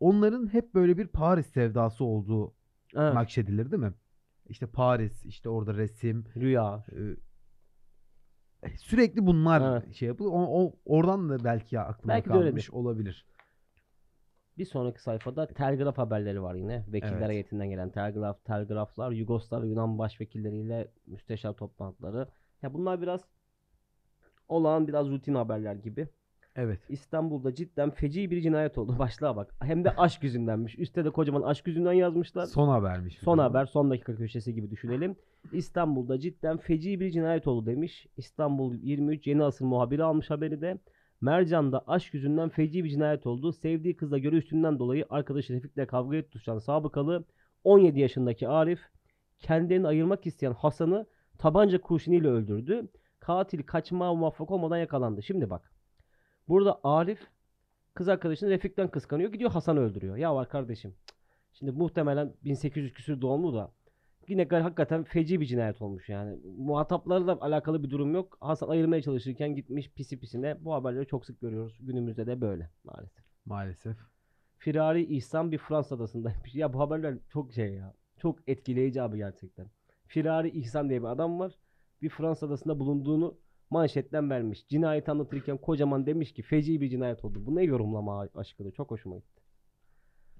onların 0.00 0.52
hep 0.52 0.74
böyle 0.74 0.98
bir 0.98 1.06
Paris 1.06 1.46
sevdası 1.46 2.04
olduğu 2.04 2.54
Evet. 2.94 3.14
nakşedilir 3.14 3.70
değil 3.70 3.82
mi? 3.82 3.92
İşte 4.48 4.66
Paris, 4.66 5.24
işte 5.26 5.48
orada 5.48 5.74
resim, 5.74 6.24
Rüya. 6.36 6.84
e, 6.92 6.98
sürekli 8.78 9.26
bunlar 9.26 9.72
Evet. 9.82 9.94
şey 9.94 10.08
yapılır. 10.08 10.30
O, 10.30 10.64
o- 10.64 10.72
oradan 10.84 11.28
da 11.28 11.44
belki 11.44 11.80
aklıma 11.80 12.14
Belki 12.14 12.28
de 12.28 12.32
kalmış 12.32 12.46
öyledir. 12.46 12.68
olabilir. 12.72 13.26
Bir 14.58 14.64
sonraki 14.64 15.02
sayfada 15.02 15.46
telgraf 15.46 15.98
haberleri 15.98 16.42
var 16.42 16.54
yine. 16.54 16.84
Vekiller 16.88 17.16
Evet. 17.18 17.28
heyetinden 17.30 17.70
gelen 17.70 17.90
telgraf, 17.90 18.44
telgraflar, 18.44 19.10
Yugoslav, 19.10 19.64
Yunan 19.64 19.98
başvekilleriyle 19.98 20.88
müsteşar 21.06 21.52
toplantıları. 21.52 22.28
Ya 22.62 22.74
bunlar 22.74 23.02
biraz 23.02 23.20
olağan 24.48 24.88
biraz 24.88 25.08
rutin 25.08 25.34
haberler 25.34 25.74
gibi. 25.74 26.08
Evet. 26.60 26.80
İstanbul'da 26.88 27.54
cidden 27.54 27.90
feci 27.90 28.30
bir 28.30 28.40
cinayet 28.40 28.78
oldu. 28.78 28.96
Başlığa 28.98 29.36
bak. 29.36 29.54
Hem 29.62 29.84
de 29.84 29.90
aşk 29.90 30.22
yüzündenmiş. 30.22 30.78
Üstte 30.78 31.04
de 31.04 31.10
kocaman 31.10 31.42
aşk 31.42 31.66
yüzünden 31.66 31.92
yazmışlar. 31.92 32.46
Son 32.46 32.68
habermiş. 32.68 33.18
Son 33.18 33.38
bu. 33.38 33.42
haber, 33.42 33.66
son 33.66 33.90
dakika 33.90 34.16
köşesi 34.16 34.54
gibi 34.54 34.70
düşünelim. 34.70 35.16
İstanbul'da 35.52 36.18
cidden 36.18 36.56
feci 36.56 37.00
bir 37.00 37.10
cinayet 37.10 37.46
oldu 37.46 37.66
demiş. 37.66 38.06
İstanbul 38.16 38.74
23 38.74 39.26
Yeni 39.26 39.44
Asır 39.44 39.64
muhabiri 39.64 40.04
almış 40.04 40.30
haberi 40.30 40.60
de. 40.60 40.78
Mercan'da 41.20 41.84
aşk 41.86 42.14
yüzünden 42.14 42.48
feci 42.48 42.84
bir 42.84 42.90
cinayet 42.90 43.26
oldu. 43.26 43.52
Sevdiği 43.52 43.96
kızla 43.96 44.18
görüştüğünden 44.18 44.78
dolayı 44.78 45.06
arkadaşı 45.10 45.52
Refik'le 45.52 45.86
kavgaya 45.88 46.22
tutuşan 46.22 46.58
sabıkalı 46.58 47.24
17 47.64 48.00
yaşındaki 48.00 48.48
Arif 48.48 48.80
kendilerini 49.38 49.86
ayırmak 49.86 50.26
isteyen 50.26 50.52
Hasan'ı 50.52 51.06
tabanca 51.38 51.80
kurşunuyla 51.80 52.30
öldürdü. 52.30 52.88
Katil 53.20 53.62
kaçmaya 53.62 54.14
muvaffak 54.14 54.50
olmadan 54.50 54.78
yakalandı. 54.78 55.22
Şimdi 55.22 55.50
bak. 55.50 55.72
Burada 56.50 56.80
Arif 56.84 57.26
kız 57.94 58.08
arkadaşını 58.08 58.50
Refik'ten 58.50 58.88
kıskanıyor. 58.88 59.32
Gidiyor 59.32 59.50
Hasan'ı 59.50 59.80
öldürüyor. 59.80 60.16
Ya 60.16 60.34
var 60.34 60.48
kardeşim. 60.48 60.94
Şimdi 61.52 61.72
muhtemelen 61.72 62.32
1800 62.44 62.92
küsür 62.92 63.20
doğumlu 63.20 63.54
da 63.54 63.72
yine 64.28 64.48
hakikaten 64.48 65.04
feci 65.04 65.40
bir 65.40 65.46
cinayet 65.46 65.82
olmuş 65.82 66.08
yani. 66.08 66.38
Muhataplarla 66.58 67.38
alakalı 67.40 67.82
bir 67.82 67.90
durum 67.90 68.14
yok. 68.14 68.36
Hasan 68.40 68.68
ayırmaya 68.68 69.02
çalışırken 69.02 69.54
gitmiş 69.54 69.90
pisi 69.90 70.20
pisine. 70.20 70.64
Bu 70.64 70.74
haberleri 70.74 71.06
çok 71.06 71.26
sık 71.26 71.40
görüyoruz. 71.40 71.78
Günümüzde 71.80 72.26
de 72.26 72.40
böyle 72.40 72.70
maalesef. 72.84 73.24
Maalesef. 73.44 73.96
Firari 74.58 75.16
İhsan 75.16 75.52
bir 75.52 75.58
Fransız 75.58 75.92
adasındaymış. 75.92 76.54
Ya 76.54 76.72
bu 76.72 76.80
haberler 76.80 77.18
çok 77.28 77.52
şey 77.52 77.74
ya. 77.74 77.94
Çok 78.18 78.48
etkileyici 78.48 79.02
abi 79.02 79.16
gerçekten. 79.16 79.66
Firari 80.06 80.50
İhsan 80.50 80.90
diye 80.90 81.02
bir 81.02 81.08
adam 81.08 81.40
var. 81.40 81.52
Bir 82.02 82.08
Fransız 82.08 82.48
adasında 82.48 82.78
bulunduğunu 82.78 83.38
manşetten 83.70 84.30
vermiş. 84.30 84.68
Cinayeti 84.68 85.10
anlatırken 85.10 85.58
kocaman 85.58 86.06
demiş 86.06 86.32
ki 86.32 86.42
feci 86.42 86.80
bir 86.80 86.88
cinayet 86.90 87.24
oldu. 87.24 87.46
Bu 87.46 87.56
ne 87.56 87.62
yorumlama 87.62 88.28
aşkıdır. 88.34 88.72
Çok 88.72 88.90
hoşuma 88.90 89.16
gitti. 89.16 89.42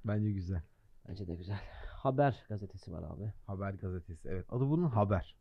Bence 0.05 0.33
güzel. 0.33 0.63
Bence 1.09 1.27
de 1.27 1.35
güzel. 1.35 1.61
Haber 1.89 2.45
gazetesi 2.49 2.93
var 2.93 3.03
abi. 3.03 3.33
Haber 3.47 3.73
gazetesi. 3.75 4.29
Evet. 4.29 4.47
Adı 4.49 4.71
bunun 4.71 4.89
haber. 4.89 5.37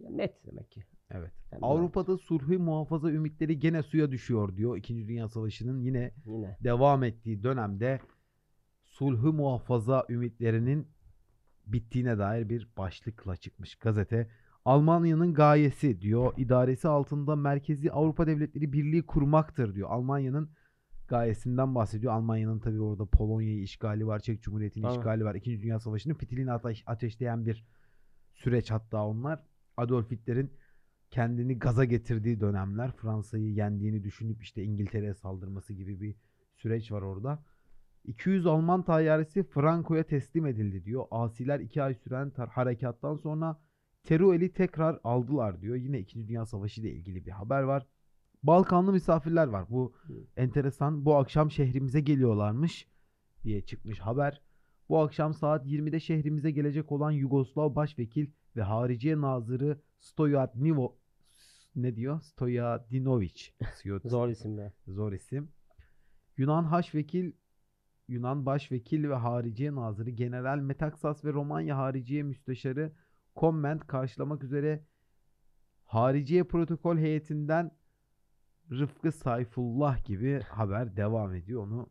Ya 0.00 0.10
net 0.10 0.46
demek 0.46 0.70
ki. 0.70 0.84
Evet. 1.10 1.32
Yani 1.52 1.60
Avrupa'da 1.62 2.18
sulhu 2.18 2.58
muhafaza 2.58 3.10
ümitleri 3.10 3.58
gene 3.58 3.82
suya 3.82 4.10
düşüyor 4.10 4.56
diyor. 4.56 4.76
İkinci 4.76 5.08
Dünya 5.08 5.28
Savaşı'nın 5.28 5.80
yine 5.80 6.14
Yine. 6.26 6.56
devam 6.64 7.04
ettiği 7.04 7.42
dönemde 7.42 8.00
sulhu 8.84 9.32
muhafaza 9.32 10.06
ümitlerinin 10.08 10.88
bittiğine 11.66 12.18
dair 12.18 12.48
bir 12.48 12.68
başlıkla 12.78 13.36
çıkmış 13.36 13.74
gazete. 13.76 14.30
Almanya'nın 14.66 15.34
gayesi 15.34 16.00
diyor. 16.00 16.32
idaresi 16.36 16.88
altında 16.88 17.36
Merkezi 17.36 17.92
Avrupa 17.92 18.26
Devletleri 18.26 18.72
Birliği 18.72 19.06
kurmaktır 19.06 19.74
diyor. 19.74 19.90
Almanya'nın 19.90 20.50
gayesinden 21.08 21.74
bahsediyor. 21.74 22.12
Almanya'nın 22.12 22.58
tabii 22.58 22.80
orada 22.80 23.06
Polonya'yı 23.06 23.62
işgali 23.62 24.06
var, 24.06 24.18
Çek 24.18 24.42
Cumhuriyeti'nin 24.42 24.88
işgali 24.90 25.24
var. 25.24 25.34
İkinci 25.34 25.62
Dünya 25.62 25.80
Savaşı'nın 25.80 26.14
fitilini 26.14 26.52
ateş, 26.52 26.84
ateşleyen 26.86 27.46
bir 27.46 27.64
süreç 28.34 28.70
hatta 28.70 29.06
onlar. 29.06 29.42
Adolf 29.76 30.10
Hitler'in 30.10 30.52
kendini 31.10 31.58
gaza 31.58 31.84
getirdiği 31.84 32.40
dönemler 32.40 32.92
Fransa'yı 32.92 33.52
yendiğini 33.52 34.04
düşünüp 34.04 34.42
işte 34.42 34.62
İngiltere'ye 34.62 35.14
saldırması 35.14 35.72
gibi 35.72 36.00
bir 36.00 36.16
süreç 36.56 36.92
var 36.92 37.02
orada. 37.02 37.44
200 38.04 38.46
Alman 38.46 38.82
tayyaresi 38.82 39.42
Franco'ya 39.42 40.02
teslim 40.02 40.46
edildi 40.46 40.84
diyor. 40.84 41.04
Asiler 41.10 41.60
2 41.60 41.82
ay 41.82 41.94
süren 41.94 42.32
harekattan 42.36 43.16
sonra 43.16 43.65
Teruel'i 44.06 44.52
tekrar 44.52 45.00
aldılar 45.04 45.60
diyor. 45.60 45.76
Yine 45.76 45.98
2. 45.98 46.28
Dünya 46.28 46.46
Savaşı 46.46 46.80
ile 46.80 46.92
ilgili 46.92 47.26
bir 47.26 47.30
haber 47.30 47.62
var. 47.62 47.86
Balkanlı 48.42 48.92
misafirler 48.92 49.46
var. 49.46 49.64
Bu 49.70 49.92
Hı. 50.02 50.12
enteresan. 50.36 51.04
Bu 51.04 51.16
akşam 51.16 51.50
şehrimize 51.50 52.00
geliyorlarmış 52.00 52.88
diye 53.44 53.60
çıkmış 53.60 53.98
haber. 53.98 54.42
Bu 54.88 54.98
akşam 54.98 55.34
saat 55.34 55.66
20'de 55.66 56.00
şehrimize 56.00 56.50
gelecek 56.50 56.92
olan 56.92 57.10
Yugoslav 57.10 57.74
Başvekil 57.74 58.30
ve 58.56 58.62
Hariciye 58.62 59.20
Nazırı 59.20 59.80
Stojadnivo 59.98 60.98
ne 61.76 61.96
diyor? 61.96 62.20
Stojadinovic. 62.20 63.42
Zor 64.04 64.28
isimler. 64.28 64.72
Zor 64.86 65.12
isim. 65.12 65.48
Yunan 66.36 66.64
Haşvekil 66.64 67.32
Yunan 68.08 68.46
Başvekil 68.46 69.08
ve 69.08 69.14
Hariciye 69.14 69.74
Nazırı 69.74 70.10
General 70.10 70.58
Metaksas 70.58 71.24
ve 71.24 71.32
Romanya 71.32 71.76
Hariciye 71.76 72.22
Müsteşarı 72.22 72.92
Komment 73.36 73.86
karşılamak 73.86 74.44
üzere 74.44 74.84
Hariciye 75.84 76.44
Protokol 76.44 76.96
heyetinden 76.96 77.70
Rıfkı 78.70 79.12
Sayfullah 79.12 80.04
gibi 80.04 80.40
haber 80.40 80.96
devam 80.96 81.34
ediyor. 81.34 81.62
Onu 81.62 81.90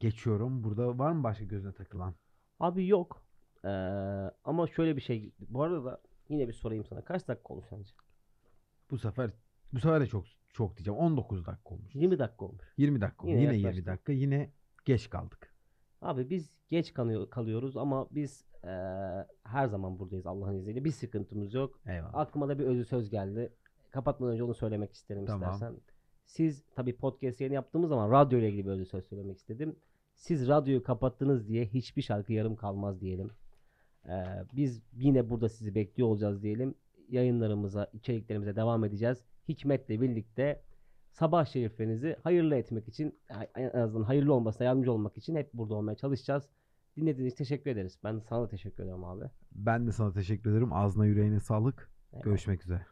geçiyorum. 0.00 0.64
Burada 0.64 0.98
var 0.98 1.12
mı 1.12 1.24
başka 1.24 1.44
gözüne 1.44 1.72
takılan? 1.72 2.14
Abi 2.60 2.86
yok. 2.88 3.22
Ee, 3.64 3.68
ama 4.44 4.66
şöyle 4.66 4.96
bir 4.96 5.00
şey. 5.00 5.32
Bu 5.48 5.62
arada 5.62 5.84
da 5.84 6.02
yine 6.28 6.48
bir 6.48 6.52
sorayım 6.52 6.84
sana. 6.84 7.04
Kaç 7.04 7.28
dakika 7.28 7.54
olmuş 7.54 7.66
sence? 7.70 7.90
Bu 8.90 8.98
sefer 8.98 9.30
bu 9.72 9.80
sefer 9.80 10.00
de 10.00 10.06
çok 10.06 10.24
çok 10.52 10.76
diyeceğim. 10.76 10.98
19 11.00 11.46
dakika 11.46 11.74
olmuş. 11.74 11.94
20 11.94 12.18
dakika 12.18 12.44
olmuş. 12.44 12.64
20 12.76 13.00
dakika. 13.00 13.26
Yine 13.28 13.40
Yine, 13.40 13.42
yine 13.42 13.52
20 13.56 13.62
yaklaştık. 13.66 13.86
dakika. 13.86 14.12
Yine 14.12 14.52
geç 14.84 15.10
kaldık. 15.10 15.54
Abi 16.02 16.30
biz 16.30 16.50
geç 16.70 16.92
kalıyor, 16.94 17.30
kalıyoruz 17.30 17.76
ama 17.76 18.08
biz 18.10 18.44
eee, 18.66 19.26
her 19.44 19.66
zaman 19.66 19.98
buradayız 19.98 20.26
Allah'ın 20.26 20.54
izniyle. 20.58 20.84
Bir 20.84 20.90
sıkıntımız 20.90 21.54
yok. 21.54 21.80
Eyvallah. 21.86 22.14
Aklıma 22.14 22.48
da 22.48 22.58
bir 22.58 22.64
özü 22.64 22.84
söz 22.84 23.10
geldi. 23.10 23.52
Kapatmadan 23.90 24.32
önce 24.32 24.44
onu 24.44 24.54
söylemek 24.54 24.92
isterim 24.92 25.26
Tamam. 25.26 25.52
istersen. 25.52 25.76
Siz 26.24 26.64
tabii 26.76 26.96
podcast 26.96 27.40
yayını 27.40 27.54
yaptığımız 27.54 27.88
zaman 27.88 28.10
radyo 28.10 28.38
ile 28.38 28.48
ilgili 28.48 28.66
bir 28.66 28.70
özü 28.70 28.86
söz 28.86 29.04
söylemek 29.04 29.36
istedim. 29.38 29.76
Siz 30.14 30.48
radyoyu 30.48 30.82
kapattınız 30.82 31.48
diye 31.48 31.66
hiçbir 31.66 32.02
şarkı 32.02 32.32
yarım 32.32 32.56
kalmaz 32.56 33.00
diyelim. 33.00 33.30
Eee, 34.08 34.44
biz 34.56 34.82
yine 34.96 35.30
burada 35.30 35.48
sizi 35.48 35.74
bekliyor 35.74 36.08
olacağız 36.08 36.42
diyelim. 36.42 36.74
Yayınlarımıza, 37.08 37.90
içeriklerimize 37.92 38.56
devam 38.56 38.84
edeceğiz. 38.84 39.24
Hikmet'le 39.48 39.88
birlikte 39.88 40.62
sabah 41.10 41.46
şeriflerinizi 41.46 42.16
hayırlı 42.22 42.54
etmek 42.56 42.88
için, 42.88 43.18
en 43.56 43.70
azından 43.80 44.04
hayırlı 44.04 44.34
olmasına 44.34 44.66
yardımcı 44.66 44.92
olmak 44.92 45.18
için 45.18 45.34
hep 45.36 45.54
burada 45.54 45.74
olmaya 45.74 45.94
çalışacağız. 45.94 46.48
Dinlediğiniz 46.96 47.32
için 47.32 47.44
teşekkür 47.44 47.70
ederiz. 47.70 47.98
Ben 48.04 48.18
sana 48.28 48.42
da 48.42 48.48
teşekkür 48.48 48.84
ederim 48.84 49.04
abi. 49.04 49.24
Ben 49.52 49.86
de 49.86 49.92
sana 49.92 50.12
teşekkür 50.12 50.50
ederim. 50.50 50.72
Ağzına 50.72 51.06
yüreğine 51.06 51.40
sağlık. 51.40 51.90
Eyvallah. 52.12 52.24
Görüşmek 52.24 52.62
üzere. 52.62 52.86